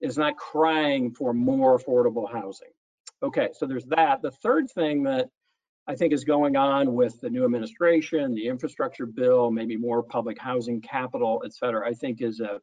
is 0.00 0.18
not 0.18 0.36
crying 0.36 1.12
for 1.12 1.32
more 1.32 1.78
affordable 1.78 2.30
housing? 2.30 2.70
Okay, 3.22 3.48
so 3.54 3.66
there's 3.66 3.86
that. 3.86 4.22
The 4.22 4.30
third 4.30 4.70
thing 4.70 5.04
that 5.04 5.28
I 5.86 5.94
think 5.94 6.12
is 6.12 6.24
going 6.24 6.56
on 6.56 6.94
with 6.94 7.20
the 7.20 7.30
new 7.30 7.44
administration, 7.44 8.34
the 8.34 8.48
infrastructure 8.48 9.06
bill, 9.06 9.50
maybe 9.50 9.76
more 9.76 10.02
public 10.02 10.38
housing 10.38 10.80
capital, 10.80 11.42
et 11.44 11.52
cetera, 11.52 11.88
I 11.88 11.92
think 11.92 12.22
is 12.22 12.40
a 12.40 12.60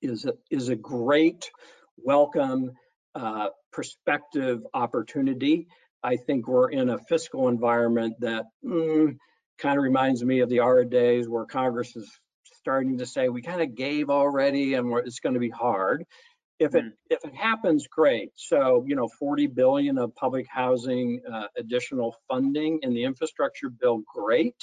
is 0.00 0.26
a, 0.26 0.34
is 0.50 0.68
a 0.68 0.76
great 0.76 1.50
welcome 1.96 2.72
uh, 3.14 3.48
perspective 3.72 4.62
opportunity. 4.74 5.66
I 6.02 6.16
think 6.16 6.46
we're 6.46 6.70
in 6.70 6.90
a 6.90 6.98
fiscal 6.98 7.48
environment 7.48 8.14
that 8.20 8.46
mm, 8.64 9.16
kind 9.58 9.76
of 9.78 9.82
reminds 9.82 10.24
me 10.24 10.40
of 10.40 10.48
the 10.48 10.60
ARRA 10.60 10.88
days 10.88 11.28
where 11.28 11.44
Congress 11.44 11.96
is 11.96 12.10
starting 12.54 12.98
to 12.98 13.06
say 13.06 13.28
we 13.28 13.42
kind 13.42 13.62
of 13.62 13.74
gave 13.74 14.10
already 14.10 14.74
and 14.74 14.92
it's 15.06 15.20
going 15.20 15.34
to 15.34 15.40
be 15.40 15.50
hard. 15.50 16.04
If 16.58 16.74
it 16.74 16.84
mm. 16.84 16.92
if 17.08 17.24
it 17.24 17.34
happens 17.34 17.86
great. 17.86 18.30
So 18.34 18.84
you 18.86 18.96
know 18.96 19.08
40 19.18 19.46
billion 19.48 19.98
of 19.98 20.14
public 20.14 20.46
housing 20.48 21.20
uh, 21.32 21.46
additional 21.56 22.16
funding 22.28 22.80
in 22.82 22.94
the 22.94 23.04
infrastructure 23.04 23.70
bill 23.70 24.02
great. 24.12 24.56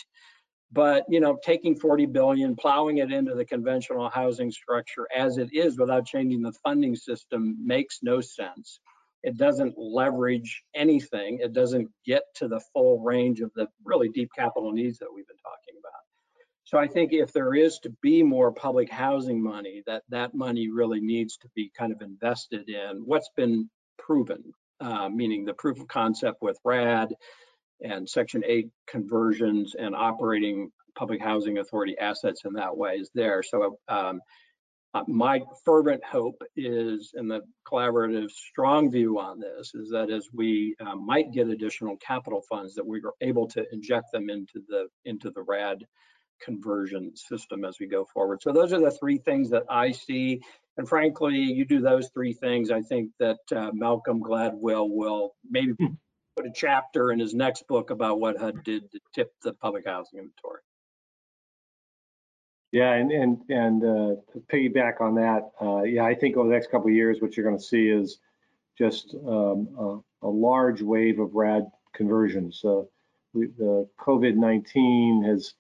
But 0.72 1.06
you 1.10 1.20
know 1.20 1.38
taking 1.44 1.76
40 1.76 2.08
billion 2.08 2.56
plowing 2.56 2.98
it 2.98 3.12
into 3.12 3.34
the 3.34 3.46
conventional 3.46 4.10
housing 4.10 4.52
structure 4.52 5.08
as 5.16 5.38
it 5.38 5.50
is 5.54 5.78
without 5.78 6.06
changing 6.06 6.42
the 6.42 6.54
funding 6.64 6.96
system 6.96 7.58
makes 7.66 8.00
no 8.02 8.20
sense 8.20 8.80
it 9.26 9.38
doesn't 9.38 9.76
leverage 9.78 10.64
anything 10.74 11.40
it 11.42 11.54
doesn't 11.54 11.90
get 12.06 12.24
to 12.36 12.48
the 12.48 12.62
full 12.74 13.00
range 13.00 13.42
of 13.42 13.52
the 13.56 13.68
really 13.84 14.10
deep 14.10 14.30
capital 14.38 14.72
needs 14.72 14.98
that 15.00 15.14
we've 15.14 15.28
been 15.28 15.38
talking 15.38 15.76
about 15.80 16.02
so 16.66 16.80
I 16.80 16.88
think 16.88 17.14
if 17.14 17.32
there 17.32 17.54
is 17.54 17.78
to 17.84 17.92
be 18.02 18.24
more 18.24 18.52
public 18.52 18.90
housing 18.90 19.42
money, 19.42 19.84
that 19.86 20.02
that 20.10 20.34
money 20.34 20.68
really 20.70 21.00
needs 21.00 21.38
to 21.38 21.50
be 21.56 21.72
kind 21.78 21.92
of 21.92 22.02
invested 22.02 22.68
in 22.68 23.04
what's 23.06 23.30
been 23.38 23.70
proven, 24.00 24.44
uh, 24.80 25.08
meaning 25.08 25.46
the 25.46 25.54
proof 25.54 25.80
of 25.80 25.88
concept 25.88 26.42
with 26.42 26.58
RAD 26.66 27.14
and 27.82 28.10
Section 28.10 28.44
8 28.44 28.68
conversions 28.88 29.76
and 29.76 29.96
operating 29.96 30.72
public 30.96 31.22
housing 31.22 31.60
authority 31.60 31.96
assets 32.00 32.42
in 32.46 32.54
that 32.54 32.76
way 32.76 32.96
is 32.96 33.12
there. 33.14 33.44
So 33.44 33.78
um, 33.88 34.22
my 35.08 35.42
fervent 35.64 36.04
hope 36.04 36.42
is, 36.56 37.12
and 37.16 37.30
the 37.30 37.42
collaborative 37.68 38.32
strong 38.32 38.92
view 38.92 39.20
on 39.20 39.40
this, 39.40 39.74
is 39.76 39.90
that 39.92 40.10
as 40.10 40.30
we 40.34 40.76
uh, 40.80 40.96
might 40.96 41.32
get 41.32 41.48
additional 41.48 41.98
capital 41.98 42.42
funds, 42.50 42.76
that 42.76 42.86
we 42.86 43.00
are 43.00 43.14
able 43.22 43.48
to 43.50 43.66
inject 43.72 44.12
them 44.12 44.30
into 44.30 44.62
the 44.68 44.88
into 45.06 45.32
the 45.32 45.42
RAD 45.42 45.86
conversion 46.42 47.16
system 47.16 47.66
as 47.66 47.78
we 47.80 47.88
go 47.88 48.06
forward. 48.14 48.42
So 48.42 48.52
those 48.52 48.74
are 48.74 48.80
the 48.80 48.92
three 48.92 49.18
things 49.18 49.50
that 49.52 49.64
I 49.70 49.92
see. 49.92 50.42
And 50.78 50.88
frankly, 50.88 51.38
you 51.38 51.66
do 51.66 51.80
those 51.80 52.10
three 52.14 52.34
things, 52.34 52.70
I 52.72 52.82
think 52.82 53.12
that 53.20 53.40
uh, 53.56 53.72
Malcolm 53.74 54.22
Gladwell 54.22 54.90
will 54.90 55.36
maybe 55.50 55.74
hmm. 55.80 55.94
put 56.36 56.46
a 56.46 56.52
chapter 56.54 57.12
in 57.12 57.20
his 57.20 57.34
next 57.34 57.66
book 57.68 57.90
about 57.90 58.20
what 58.20 58.38
HUD 58.38 58.64
did 58.64 58.92
to 58.92 59.00
tip 59.14 59.32
the 59.44 59.54
public 59.54 59.86
housing 59.88 60.20
inventory. 60.20 60.62
Yeah, 62.76 62.92
and 62.92 63.10
and 63.10 63.38
and 63.48 63.84
uh, 63.84 64.16
to 64.34 64.44
piggyback 64.52 65.00
on 65.00 65.16
that, 65.16 65.50
uh, 65.62 65.84
yeah, 65.84 66.04
I 66.04 66.14
think 66.14 66.36
over 66.36 66.50
the 66.50 66.54
next 66.54 66.70
couple 66.70 66.90
of 66.90 66.94
years, 66.94 67.22
what 67.22 67.38
you're 67.38 67.46
going 67.46 67.58
to 67.58 67.64
see 67.64 67.88
is 67.88 68.18
just 68.78 69.16
um, 69.26 69.70
a, 69.80 70.28
a, 70.28 70.28
large 70.28 70.82
wave 70.82 71.20
of 71.22 71.34
RAD 71.34 71.72
conversions. 71.94 72.60
So 72.62 72.90
we, 73.34 73.46
the 73.46 73.88
COVID-19 73.98 75.26
has 75.26 75.54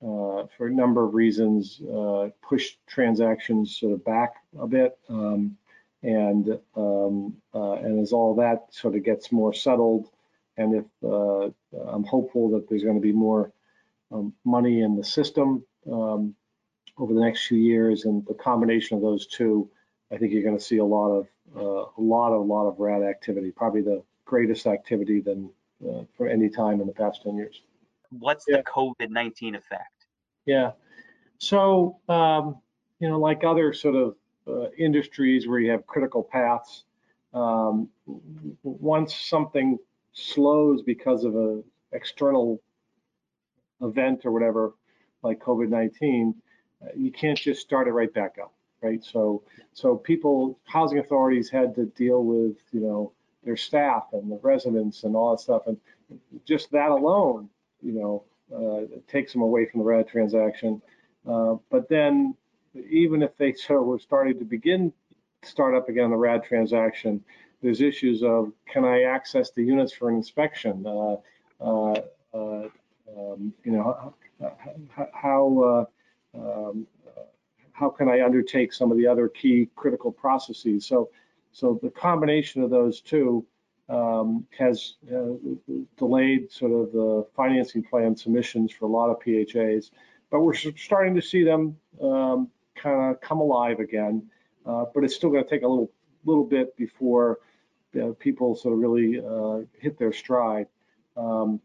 uh, 0.00 0.46
for 0.56 0.68
a 0.68 0.70
number 0.70 1.04
of 1.04 1.12
reasons, 1.12 1.82
uh, 1.82 2.30
pushed 2.40 2.78
transactions 2.86 3.76
sort 3.78 3.92
of 3.92 4.02
back 4.06 4.36
a 4.58 4.66
bit. 4.66 4.96
Um, 5.10 5.58
and 6.02 6.58
um, 6.76 7.36
uh, 7.54 7.72
and 7.72 8.00
as 8.00 8.14
all 8.14 8.34
that 8.36 8.72
sort 8.72 8.96
of 8.96 9.04
gets 9.04 9.30
more 9.30 9.52
settled, 9.52 10.08
and 10.56 10.76
if 10.76 10.86
uh, 11.02 11.50
I'm 11.92 12.04
hopeful 12.04 12.48
that 12.52 12.70
there's 12.70 12.84
going 12.84 12.96
to 12.96 13.02
be 13.02 13.12
more 13.12 13.52
um, 14.10 14.32
money 14.46 14.80
in 14.80 14.96
the 14.96 15.04
system 15.04 15.62
um, 15.92 16.34
over 16.96 17.12
the 17.12 17.20
next 17.20 17.46
few 17.46 17.58
years, 17.58 18.04
and 18.04 18.24
the 18.26 18.34
combination 18.34 18.96
of 18.96 19.02
those 19.02 19.26
two, 19.26 19.68
I 20.12 20.16
think 20.16 20.32
you're 20.32 20.42
going 20.42 20.58
to 20.58 20.62
see 20.62 20.78
a 20.78 20.84
lot 20.84 21.10
of 21.10 21.26
uh, 21.56 21.86
a 21.96 22.00
lot, 22.00 22.32
of 22.32 22.40
a 22.40 22.44
lot 22.44 22.66
of 22.66 22.78
rad 22.80 23.02
activity, 23.02 23.50
probably 23.50 23.82
the 23.82 24.02
greatest 24.24 24.66
activity 24.66 25.20
than 25.20 25.50
uh, 25.88 26.02
for 26.16 26.28
any 26.28 26.48
time 26.48 26.80
in 26.80 26.86
the 26.86 26.92
past 26.92 27.22
10 27.22 27.36
years. 27.36 27.62
What's 28.10 28.46
yeah. 28.48 28.58
the 28.58 28.62
COVID-19 28.64 29.56
effect? 29.56 30.06
Yeah. 30.46 30.72
So, 31.38 31.98
um, 32.08 32.56
you 33.00 33.08
know, 33.08 33.18
like 33.18 33.44
other 33.44 33.72
sort 33.72 33.94
of 33.96 34.16
uh, 34.46 34.70
industries 34.78 35.46
where 35.46 35.58
you 35.58 35.70
have 35.70 35.86
critical 35.86 36.22
paths, 36.22 36.84
um, 37.32 37.88
once 38.62 39.14
something 39.14 39.78
slows 40.12 40.82
because 40.82 41.24
of 41.24 41.34
a 41.34 41.62
external 41.92 42.60
event 43.80 44.24
or 44.24 44.32
whatever, 44.32 44.74
like 45.22 45.40
COVID-19, 45.40 46.30
uh, 46.30 46.32
you 46.96 47.10
can't 47.10 47.38
just 47.38 47.60
start 47.60 47.88
it 47.88 47.92
right 47.92 48.12
back 48.12 48.36
up, 48.40 48.52
right? 48.82 49.02
So, 49.02 49.42
so 49.72 49.96
people, 49.96 50.58
housing 50.64 50.98
authorities 50.98 51.50
had 51.50 51.74
to 51.76 51.86
deal 51.86 52.24
with, 52.24 52.56
you 52.72 52.80
know, 52.80 53.12
their 53.44 53.56
staff 53.56 54.04
and 54.12 54.30
the 54.30 54.38
residents 54.42 55.04
and 55.04 55.14
all 55.14 55.32
that 55.32 55.40
stuff. 55.40 55.66
And 55.66 55.78
just 56.44 56.70
that 56.72 56.90
alone, 56.90 57.48
you 57.82 57.92
know, 57.92 58.24
uh, 58.54 58.86
takes 59.08 59.32
them 59.32 59.42
away 59.42 59.66
from 59.66 59.80
the 59.80 59.86
RAD 59.86 60.08
transaction. 60.08 60.80
Uh, 61.26 61.56
but 61.70 61.88
then 61.88 62.34
even 62.88 63.22
if 63.22 63.36
they 63.36 63.52
sort 63.54 63.80
of 63.80 63.86
were 63.86 63.98
starting 63.98 64.38
to 64.38 64.44
begin 64.44 64.92
start 65.42 65.74
up 65.74 65.90
again 65.90 66.10
the 66.10 66.16
RAD 66.16 66.42
transaction, 66.44 67.22
there's 67.62 67.80
issues 67.80 68.22
of 68.22 68.52
can 68.66 68.84
I 68.84 69.02
access 69.02 69.50
the 69.50 69.62
units 69.62 69.92
for 69.92 70.08
an 70.08 70.16
inspection? 70.16 70.86
Uh, 70.86 71.16
uh, 71.60 72.00
uh 72.32 72.68
um, 73.16 73.52
you 73.64 73.72
know, 73.72 74.14
how 75.12 75.58
uh, 75.62 75.84
um, 76.34 76.86
how 77.72 77.90
can 77.90 78.08
I 78.08 78.24
undertake 78.24 78.72
some 78.72 78.90
of 78.90 78.96
the 78.96 79.06
other 79.06 79.28
key 79.28 79.68
critical 79.74 80.12
processes? 80.12 80.86
So, 80.86 81.10
so 81.52 81.78
the 81.82 81.90
combination 81.90 82.62
of 82.62 82.70
those 82.70 83.00
two 83.00 83.44
um, 83.88 84.46
has 84.56 84.94
uh, 85.12 85.34
delayed 85.98 86.50
sort 86.50 86.72
of 86.72 86.92
the 86.92 87.26
financing 87.36 87.82
plan 87.82 88.16
submissions 88.16 88.72
for 88.72 88.86
a 88.86 88.88
lot 88.88 89.10
of 89.10 89.20
PHAs, 89.20 89.90
but 90.30 90.40
we're 90.40 90.54
starting 90.54 91.14
to 91.14 91.22
see 91.22 91.44
them 91.44 91.76
um, 92.00 92.48
kind 92.74 93.14
of 93.14 93.20
come 93.20 93.40
alive 93.40 93.80
again. 93.80 94.22
Uh, 94.64 94.86
but 94.94 95.04
it's 95.04 95.14
still 95.14 95.30
going 95.30 95.44
to 95.44 95.50
take 95.50 95.62
a 95.62 95.68
little 95.68 95.90
little 96.24 96.44
bit 96.44 96.74
before 96.76 97.40
people 98.18 98.56
sort 98.56 98.74
of 98.74 98.80
really 98.80 99.20
uh, 99.20 99.64
hit 99.78 99.98
their 99.98 100.12
stride. 100.12 100.66
Um, 101.16 101.60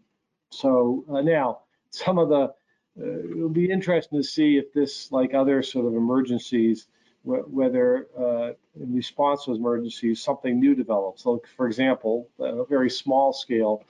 so 0.50 1.06
uh, 1.10 1.22
now 1.22 1.60
some 1.90 2.18
of 2.18 2.30
the 2.30 2.54
it'll 3.00 3.50
be 3.50 3.72
interesting 3.72 4.20
to 4.20 4.24
see 4.24 4.58
if 4.58 4.74
this, 4.74 5.12
like 5.12 5.34
other 5.34 5.64
sort 5.64 5.86
of 5.86 5.94
emergencies, 5.96 6.88
whether 7.24 8.08
uh, 8.18 8.52
in 8.80 8.94
response 8.94 9.46
to 9.46 9.54
emergencies, 9.54 10.22
something 10.22 10.60
new 10.60 10.74
develops. 10.74 11.24
So, 11.24 11.42
for 11.58 11.68
example, 11.68 12.30
a 12.40 12.66
very 12.66 12.90
small 12.90 13.34
scale, 13.34 13.84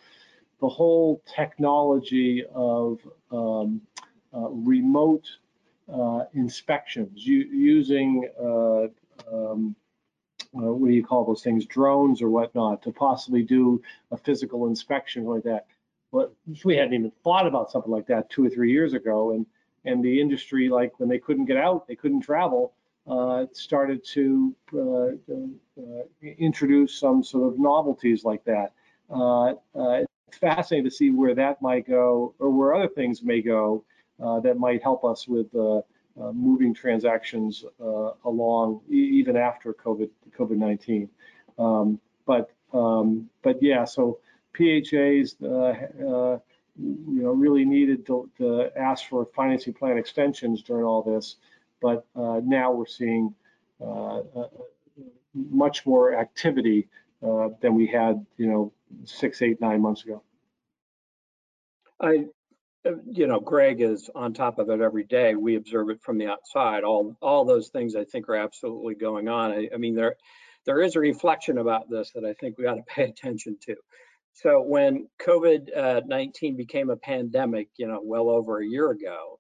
the 0.59 0.67
whole 0.67 1.21
technology 1.25 2.43
of 2.53 2.99
um, 3.31 3.81
uh, 4.33 4.49
remote 4.49 5.27
uh, 5.91 6.25
inspections 6.33 7.25
using 7.25 8.29
uh, 8.39 8.87
um, 9.31 9.75
uh, 10.55 10.73
what 10.73 10.87
do 10.87 10.93
you 10.93 11.05
call 11.05 11.25
those 11.25 11.43
things, 11.43 11.65
drones 11.65 12.21
or 12.21 12.29
whatnot, 12.29 12.81
to 12.81 12.91
possibly 12.91 13.43
do 13.43 13.81
a 14.11 14.17
physical 14.17 14.67
inspection 14.67 15.25
like 15.25 15.43
that. 15.43 15.67
But 16.11 16.33
we 16.63 16.75
hadn't 16.75 16.93
even 16.93 17.11
thought 17.23 17.45
about 17.45 17.71
something 17.71 17.91
like 17.91 18.07
that 18.07 18.29
two 18.29 18.45
or 18.45 18.49
three 18.49 18.71
years 18.71 18.93
ago, 18.93 19.31
and 19.31 19.45
and 19.85 20.03
the 20.03 20.19
industry, 20.19 20.69
like 20.69 20.99
when 20.99 21.09
they 21.09 21.19
couldn't 21.19 21.45
get 21.45 21.57
out, 21.57 21.87
they 21.87 21.95
couldn't 21.95 22.21
travel, 22.21 22.73
uh, 23.07 23.45
started 23.53 24.03
to 24.03 24.55
uh, 24.73 25.33
uh, 25.33 26.31
introduce 26.37 26.99
some 26.99 27.23
sort 27.23 27.53
of 27.53 27.59
novelties 27.59 28.23
like 28.23 28.43
that. 28.43 28.73
Uh, 29.09 29.53
it's 30.27 30.37
fascinating 30.37 30.87
to 30.87 30.95
see 30.95 31.09
where 31.09 31.33
that 31.33 31.61
might 31.61 31.87
go, 31.87 32.35
or 32.39 32.49
where 32.51 32.75
other 32.75 32.87
things 32.87 33.23
may 33.23 33.41
go 33.41 33.83
that 34.43 34.57
might 34.59 34.83
help 34.83 35.03
us 35.03 35.27
with 35.27 35.47
moving 36.15 36.73
transactions 36.73 37.65
along 38.25 38.81
even 38.89 39.37
after 39.37 39.73
COVID 39.73 40.09
COVID-19. 40.37 41.09
Um, 41.57 41.99
but 42.25 42.51
um, 42.73 43.29
but 43.41 43.61
yeah, 43.63 43.85
so 43.85 44.19
PHAs, 44.53 45.35
uh, 45.43 45.47
uh, 45.47 46.39
you 46.77 47.23
know, 47.23 47.31
really 47.31 47.65
needed 47.65 48.05
to, 48.07 48.29
to, 48.37 48.71
ask 48.77 49.07
for 49.09 49.25
financing 49.35 49.73
plan 49.73 49.97
extensions 49.97 50.63
during 50.63 50.85
all 50.85 51.01
this, 51.01 51.35
but 51.81 52.05
uh, 52.15 52.39
now 52.43 52.71
we're 52.71 52.85
seeing 52.85 53.33
much 55.33 55.85
more 55.85 56.15
activity 56.15 56.87
than 57.21 57.75
we 57.75 57.87
had, 57.87 58.25
you 58.37 58.47
know, 58.47 58.71
six, 59.03 59.41
eight, 59.41 59.59
nine 59.61 59.81
months 59.81 60.03
ago. 60.03 60.21
I, 62.01 62.25
you 63.11 63.27
know, 63.27 63.39
Greg 63.39 63.81
is 63.81 64.09
on 64.15 64.33
top 64.33 64.57
of 64.57 64.69
it 64.69 64.81
every 64.81 65.03
day. 65.03 65.35
We 65.35 65.55
observe 65.55 65.89
it 65.89 66.01
from 66.01 66.17
the 66.17 66.27
outside. 66.27 66.83
All 66.83 67.15
all 67.21 67.45
those 67.45 67.69
things 67.69 67.95
I 67.95 68.05
think 68.05 68.29
are 68.29 68.37
absolutely 68.37 68.95
going 68.95 69.27
on. 69.27 69.51
I, 69.51 69.69
I 69.73 69.77
mean, 69.77 69.95
there 69.95 70.15
there 70.65 70.81
is 70.81 70.95
a 70.95 70.99
reflection 70.99 71.57
about 71.57 71.89
this 71.89 72.11
that 72.11 72.23
I 72.23 72.33
think 72.33 72.57
we 72.57 72.65
ought 72.67 72.75
to 72.75 72.83
pay 72.83 73.03
attention 73.03 73.57
to. 73.61 73.75
So 74.33 74.61
when 74.61 75.07
COVID-19 75.21 76.55
became 76.55 76.89
a 76.89 76.95
pandemic, 76.95 77.69
you 77.77 77.87
know, 77.87 78.01
well 78.03 78.29
over 78.29 78.59
a 78.59 78.65
year 78.65 78.89
ago, 78.91 79.39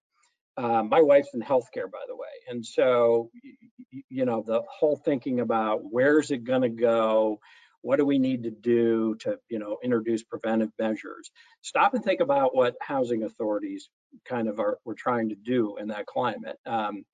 uh, 0.57 0.83
my 0.83 1.01
wife's 1.01 1.33
in 1.33 1.41
healthcare, 1.41 1.89
by 1.89 2.03
the 2.07 2.15
way. 2.15 2.27
And 2.49 2.65
so, 2.65 3.29
you 4.09 4.25
know, 4.25 4.43
the 4.45 4.61
whole 4.69 4.97
thinking 4.97 5.39
about 5.39 5.81
where's 5.89 6.31
it 6.31 6.43
going 6.43 6.63
to 6.63 6.69
go? 6.69 7.39
What 7.81 7.97
do 7.97 8.05
we 8.05 8.19
need 8.19 8.43
to 8.43 8.51
do 8.51 9.15
to, 9.21 9.37
you 9.49 9.57
know, 9.57 9.77
introduce 9.81 10.21
preventive 10.23 10.71
measures? 10.77 11.31
Stop 11.61 11.93
and 11.93 12.03
think 12.03 12.19
about 12.19 12.53
what 12.53 12.75
housing 12.81 13.23
authorities 13.23 13.89
kind 14.27 14.49
of 14.49 14.59
are, 14.59 14.79
were 14.83 14.95
trying 14.95 15.29
to 15.29 15.35
do 15.35 15.77
in 15.77 15.87
that 15.87 16.05
climate. 16.05 16.57
Um, 16.65 17.05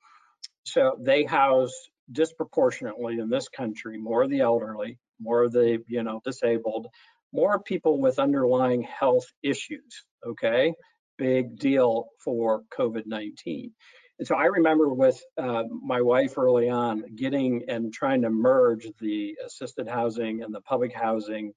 so 0.64 0.98
they 1.00 1.24
house 1.24 1.74
disproportionately 2.12 3.20
in 3.20 3.30
this 3.30 3.48
country 3.48 4.00
more 4.00 4.24
of 4.24 4.32
the 4.32 4.42
elderly, 4.42 4.98
more 5.20 5.44
of 5.44 5.52
the, 5.52 5.84
you 5.88 6.02
know, 6.02 6.20
disabled, 6.26 6.88
more 7.36 7.60
people 7.60 8.00
with 8.00 8.18
underlying 8.20 8.82
health 8.82 9.26
issues, 9.44 10.06
okay? 10.26 10.74
Big 11.18 11.58
deal 11.58 12.08
for 12.24 12.64
COVID-19. 12.78 13.72
And 14.18 14.28
so 14.28 14.36
I 14.36 14.46
remember 14.46 14.94
with 14.94 15.22
uh, 15.38 15.64
my 15.70 16.02
wife 16.02 16.38
early 16.38 16.70
on 16.70 17.04
getting 17.16 17.66
and 17.68 17.94
trying 17.94 18.22
to 18.22 18.30
merge 18.30 18.88
the 19.02 19.36
assisted 19.46 19.90
housing 19.90 20.42
and 20.42 20.54
the 20.54 20.62
public 20.62 20.94
housing. 20.94 21.54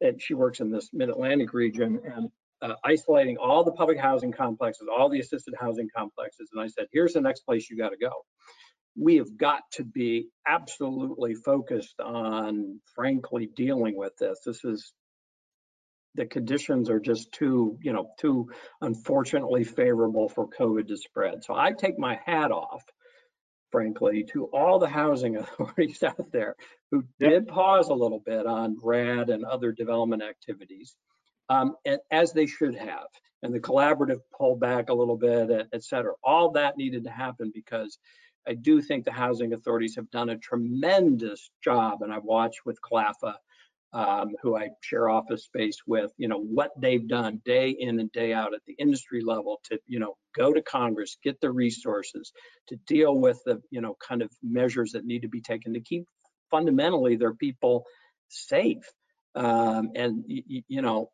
And 0.00 0.20
she 0.20 0.34
works 0.34 0.58
in 0.60 0.70
this 0.70 0.90
mid-Atlantic 0.92 1.52
region 1.54 2.00
and 2.04 2.28
uh, 2.62 2.74
isolating 2.84 3.36
all 3.36 3.62
the 3.62 3.72
public 3.72 3.98
housing 3.98 4.32
complexes, 4.32 4.88
all 4.90 5.08
the 5.08 5.20
assisted 5.20 5.54
housing 5.58 5.88
complexes. 5.96 6.50
And 6.52 6.60
I 6.60 6.66
said, 6.66 6.86
here's 6.92 7.12
the 7.12 7.20
next 7.20 7.40
place 7.42 7.70
you 7.70 7.76
got 7.76 7.90
to 7.90 7.96
go. 7.96 8.12
We 8.96 9.16
have 9.16 9.36
got 9.36 9.62
to 9.74 9.84
be 9.84 10.28
absolutely 10.46 11.34
focused 11.34 12.00
on, 12.00 12.80
frankly, 12.94 13.50
dealing 13.54 13.96
with 13.96 14.16
this. 14.18 14.40
This 14.44 14.64
is 14.64 14.92
the 16.14 16.26
conditions 16.26 16.88
are 16.90 17.00
just 17.00 17.32
too, 17.32 17.78
you 17.82 17.92
know, 17.92 18.10
too 18.18 18.50
unfortunately 18.80 19.64
favorable 19.64 20.28
for 20.28 20.48
COVID 20.48 20.88
to 20.88 20.96
spread. 20.96 21.42
So 21.44 21.54
I 21.54 21.72
take 21.72 21.98
my 21.98 22.20
hat 22.24 22.52
off, 22.52 22.84
frankly, 23.70 24.24
to 24.32 24.44
all 24.46 24.78
the 24.78 24.88
housing 24.88 25.36
authorities 25.36 26.02
out 26.02 26.30
there 26.32 26.56
who 26.90 27.04
did 27.18 27.48
pause 27.48 27.88
a 27.88 27.94
little 27.94 28.20
bit 28.24 28.46
on 28.46 28.76
RAD 28.82 29.30
and 29.30 29.44
other 29.44 29.72
development 29.72 30.22
activities, 30.22 30.94
um, 31.48 31.74
and, 31.84 31.98
as 32.10 32.32
they 32.32 32.46
should 32.46 32.76
have. 32.76 33.08
And 33.42 33.52
the 33.52 33.60
collaborative 33.60 34.20
pulled 34.36 34.60
back 34.60 34.88
a 34.88 34.94
little 34.94 35.18
bit, 35.18 35.68
et 35.72 35.84
cetera. 35.84 36.14
All 36.22 36.52
that 36.52 36.78
needed 36.78 37.04
to 37.04 37.10
happen 37.10 37.50
because 37.52 37.98
I 38.46 38.54
do 38.54 38.80
think 38.80 39.04
the 39.04 39.12
housing 39.12 39.52
authorities 39.52 39.96
have 39.96 40.10
done 40.10 40.30
a 40.30 40.38
tremendous 40.38 41.50
job, 41.62 42.02
and 42.02 42.12
I've 42.12 42.24
watched 42.24 42.64
with 42.64 42.80
CLPHA 42.80 43.34
um, 43.94 44.30
who 44.42 44.56
I 44.56 44.70
share 44.80 45.08
office 45.08 45.44
space 45.44 45.78
with, 45.86 46.10
you 46.18 46.26
know, 46.26 46.40
what 46.40 46.72
they've 46.76 47.06
done 47.06 47.40
day 47.44 47.70
in 47.70 48.00
and 48.00 48.10
day 48.10 48.32
out 48.32 48.52
at 48.52 48.60
the 48.66 48.74
industry 48.74 49.22
level 49.22 49.60
to, 49.70 49.78
you 49.86 50.00
know, 50.00 50.16
go 50.34 50.52
to 50.52 50.60
Congress, 50.60 51.16
get 51.22 51.40
the 51.40 51.50
resources 51.50 52.32
to 52.66 52.76
deal 52.88 53.16
with 53.16 53.38
the, 53.46 53.62
you 53.70 53.80
know, 53.80 53.96
kind 54.06 54.20
of 54.20 54.30
measures 54.42 54.92
that 54.92 55.06
need 55.06 55.22
to 55.22 55.28
be 55.28 55.40
taken 55.40 55.72
to 55.72 55.80
keep 55.80 56.04
fundamentally 56.50 57.14
their 57.14 57.34
people 57.34 57.84
safe. 58.28 58.82
Um, 59.36 59.90
and, 59.94 60.24
you 60.26 60.82
know, 60.82 61.10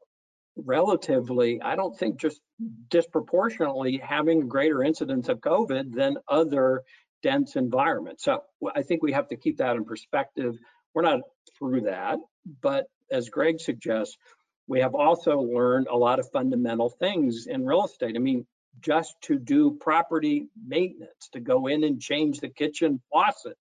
relatively, 0.56 1.60
I 1.60 1.76
don't 1.76 1.96
think 1.98 2.18
just 2.18 2.40
disproportionately 2.88 3.98
having 4.02 4.48
greater 4.48 4.82
incidence 4.82 5.28
of 5.28 5.40
COVID 5.40 5.94
than 5.94 6.16
other 6.28 6.82
dense 7.22 7.56
environments. 7.56 8.24
So 8.24 8.40
I 8.74 8.82
think 8.82 9.02
we 9.02 9.12
have 9.12 9.28
to 9.28 9.36
keep 9.36 9.58
that 9.58 9.76
in 9.76 9.84
perspective. 9.84 10.56
We're 10.94 11.02
not 11.02 11.20
through 11.58 11.82
that. 11.82 12.18
But 12.62 12.86
as 13.10 13.28
Greg 13.28 13.60
suggests, 13.60 14.16
we 14.66 14.80
have 14.80 14.94
also 14.94 15.40
learned 15.40 15.88
a 15.88 15.96
lot 15.96 16.20
of 16.20 16.30
fundamental 16.30 16.90
things 16.90 17.46
in 17.46 17.66
real 17.66 17.84
estate. 17.84 18.14
I 18.16 18.20
mean, 18.20 18.46
just 18.80 19.14
to 19.22 19.38
do 19.38 19.76
property 19.80 20.46
maintenance, 20.66 21.28
to 21.32 21.40
go 21.40 21.66
in 21.66 21.82
and 21.84 22.00
change 22.00 22.38
the 22.38 22.48
kitchen 22.48 23.00
faucet. 23.12 23.56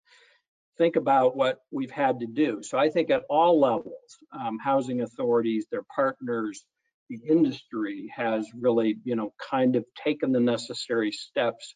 Think 0.77 0.95
about 0.95 1.37
what 1.37 1.59
we've 1.71 1.91
had 1.91 2.19
to 2.19 2.25
do. 2.25 2.61
So 2.63 2.77
I 2.77 2.89
think 2.89 3.09
at 3.09 3.23
all 3.29 3.59
levels, 3.59 4.17
um, 4.33 4.57
housing 4.57 5.01
authorities, 5.01 5.67
their 5.71 5.85
partners, 5.95 6.65
the 7.09 7.19
industry 7.29 8.11
has 8.15 8.49
really, 8.59 8.97
you 9.03 9.15
know, 9.15 9.31
kind 9.51 9.75
of 9.75 9.85
taken 10.03 10.31
the 10.31 10.39
necessary 10.39 11.11
steps 11.11 11.75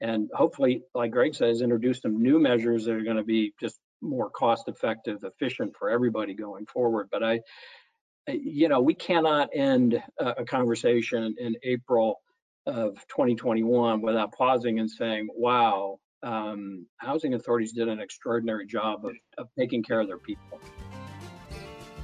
and 0.00 0.28
hopefully, 0.34 0.82
like 0.94 1.10
Greg 1.10 1.34
says, 1.34 1.62
introduce 1.62 2.00
some 2.02 2.22
new 2.22 2.38
measures 2.38 2.84
that 2.84 2.92
are 2.92 3.02
going 3.02 3.16
to 3.16 3.24
be 3.24 3.54
just 3.58 3.78
more 4.00 4.30
cost 4.30 4.68
effective, 4.68 5.24
efficient 5.24 5.74
for 5.78 5.90
everybody 5.90 6.34
going 6.34 6.66
forward. 6.66 7.08
But 7.10 7.22
I, 7.22 7.40
you 8.28 8.68
know, 8.68 8.80
we 8.80 8.94
cannot 8.94 9.48
end 9.54 10.02
a 10.18 10.44
conversation 10.44 11.34
in 11.38 11.56
April 11.62 12.20
of 12.66 12.94
2021 13.08 14.02
without 14.02 14.32
pausing 14.32 14.80
and 14.80 14.90
saying, 14.90 15.28
wow, 15.34 15.98
um, 16.22 16.86
housing 16.98 17.34
authorities 17.34 17.72
did 17.72 17.88
an 17.88 18.00
extraordinary 18.00 18.66
job 18.66 19.04
of, 19.04 19.12
of 19.38 19.48
taking 19.58 19.82
care 19.82 20.00
of 20.00 20.08
their 20.08 20.18
people. 20.18 20.60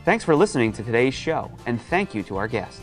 Thanks 0.04 0.24
for 0.24 0.34
listening 0.34 0.72
to 0.72 0.82
today's 0.82 1.14
show, 1.14 1.50
and 1.66 1.80
thank 1.80 2.14
you 2.14 2.22
to 2.24 2.36
our 2.36 2.48
guests. 2.48 2.80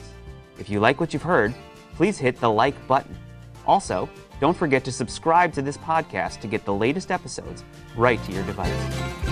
If 0.58 0.70
you 0.70 0.80
like 0.80 1.00
what 1.00 1.14
you've 1.14 1.24
heard, 1.24 1.54
please 1.96 2.18
hit 2.18 2.40
the 2.40 2.50
like 2.50 2.88
button. 2.88 3.16
Also, 3.66 4.10
don't 4.40 4.56
forget 4.56 4.84
to 4.86 4.92
subscribe 4.92 5.54
to 5.54 5.62
this 5.62 5.78
podcast 5.78 6.42
to 6.42 6.48
get 6.48 6.66
the 6.66 6.74
latest 6.74 7.12
episodes 7.12 7.64
right 7.96 8.24
to 8.24 8.32
your 8.32 8.44
device. 8.46 9.29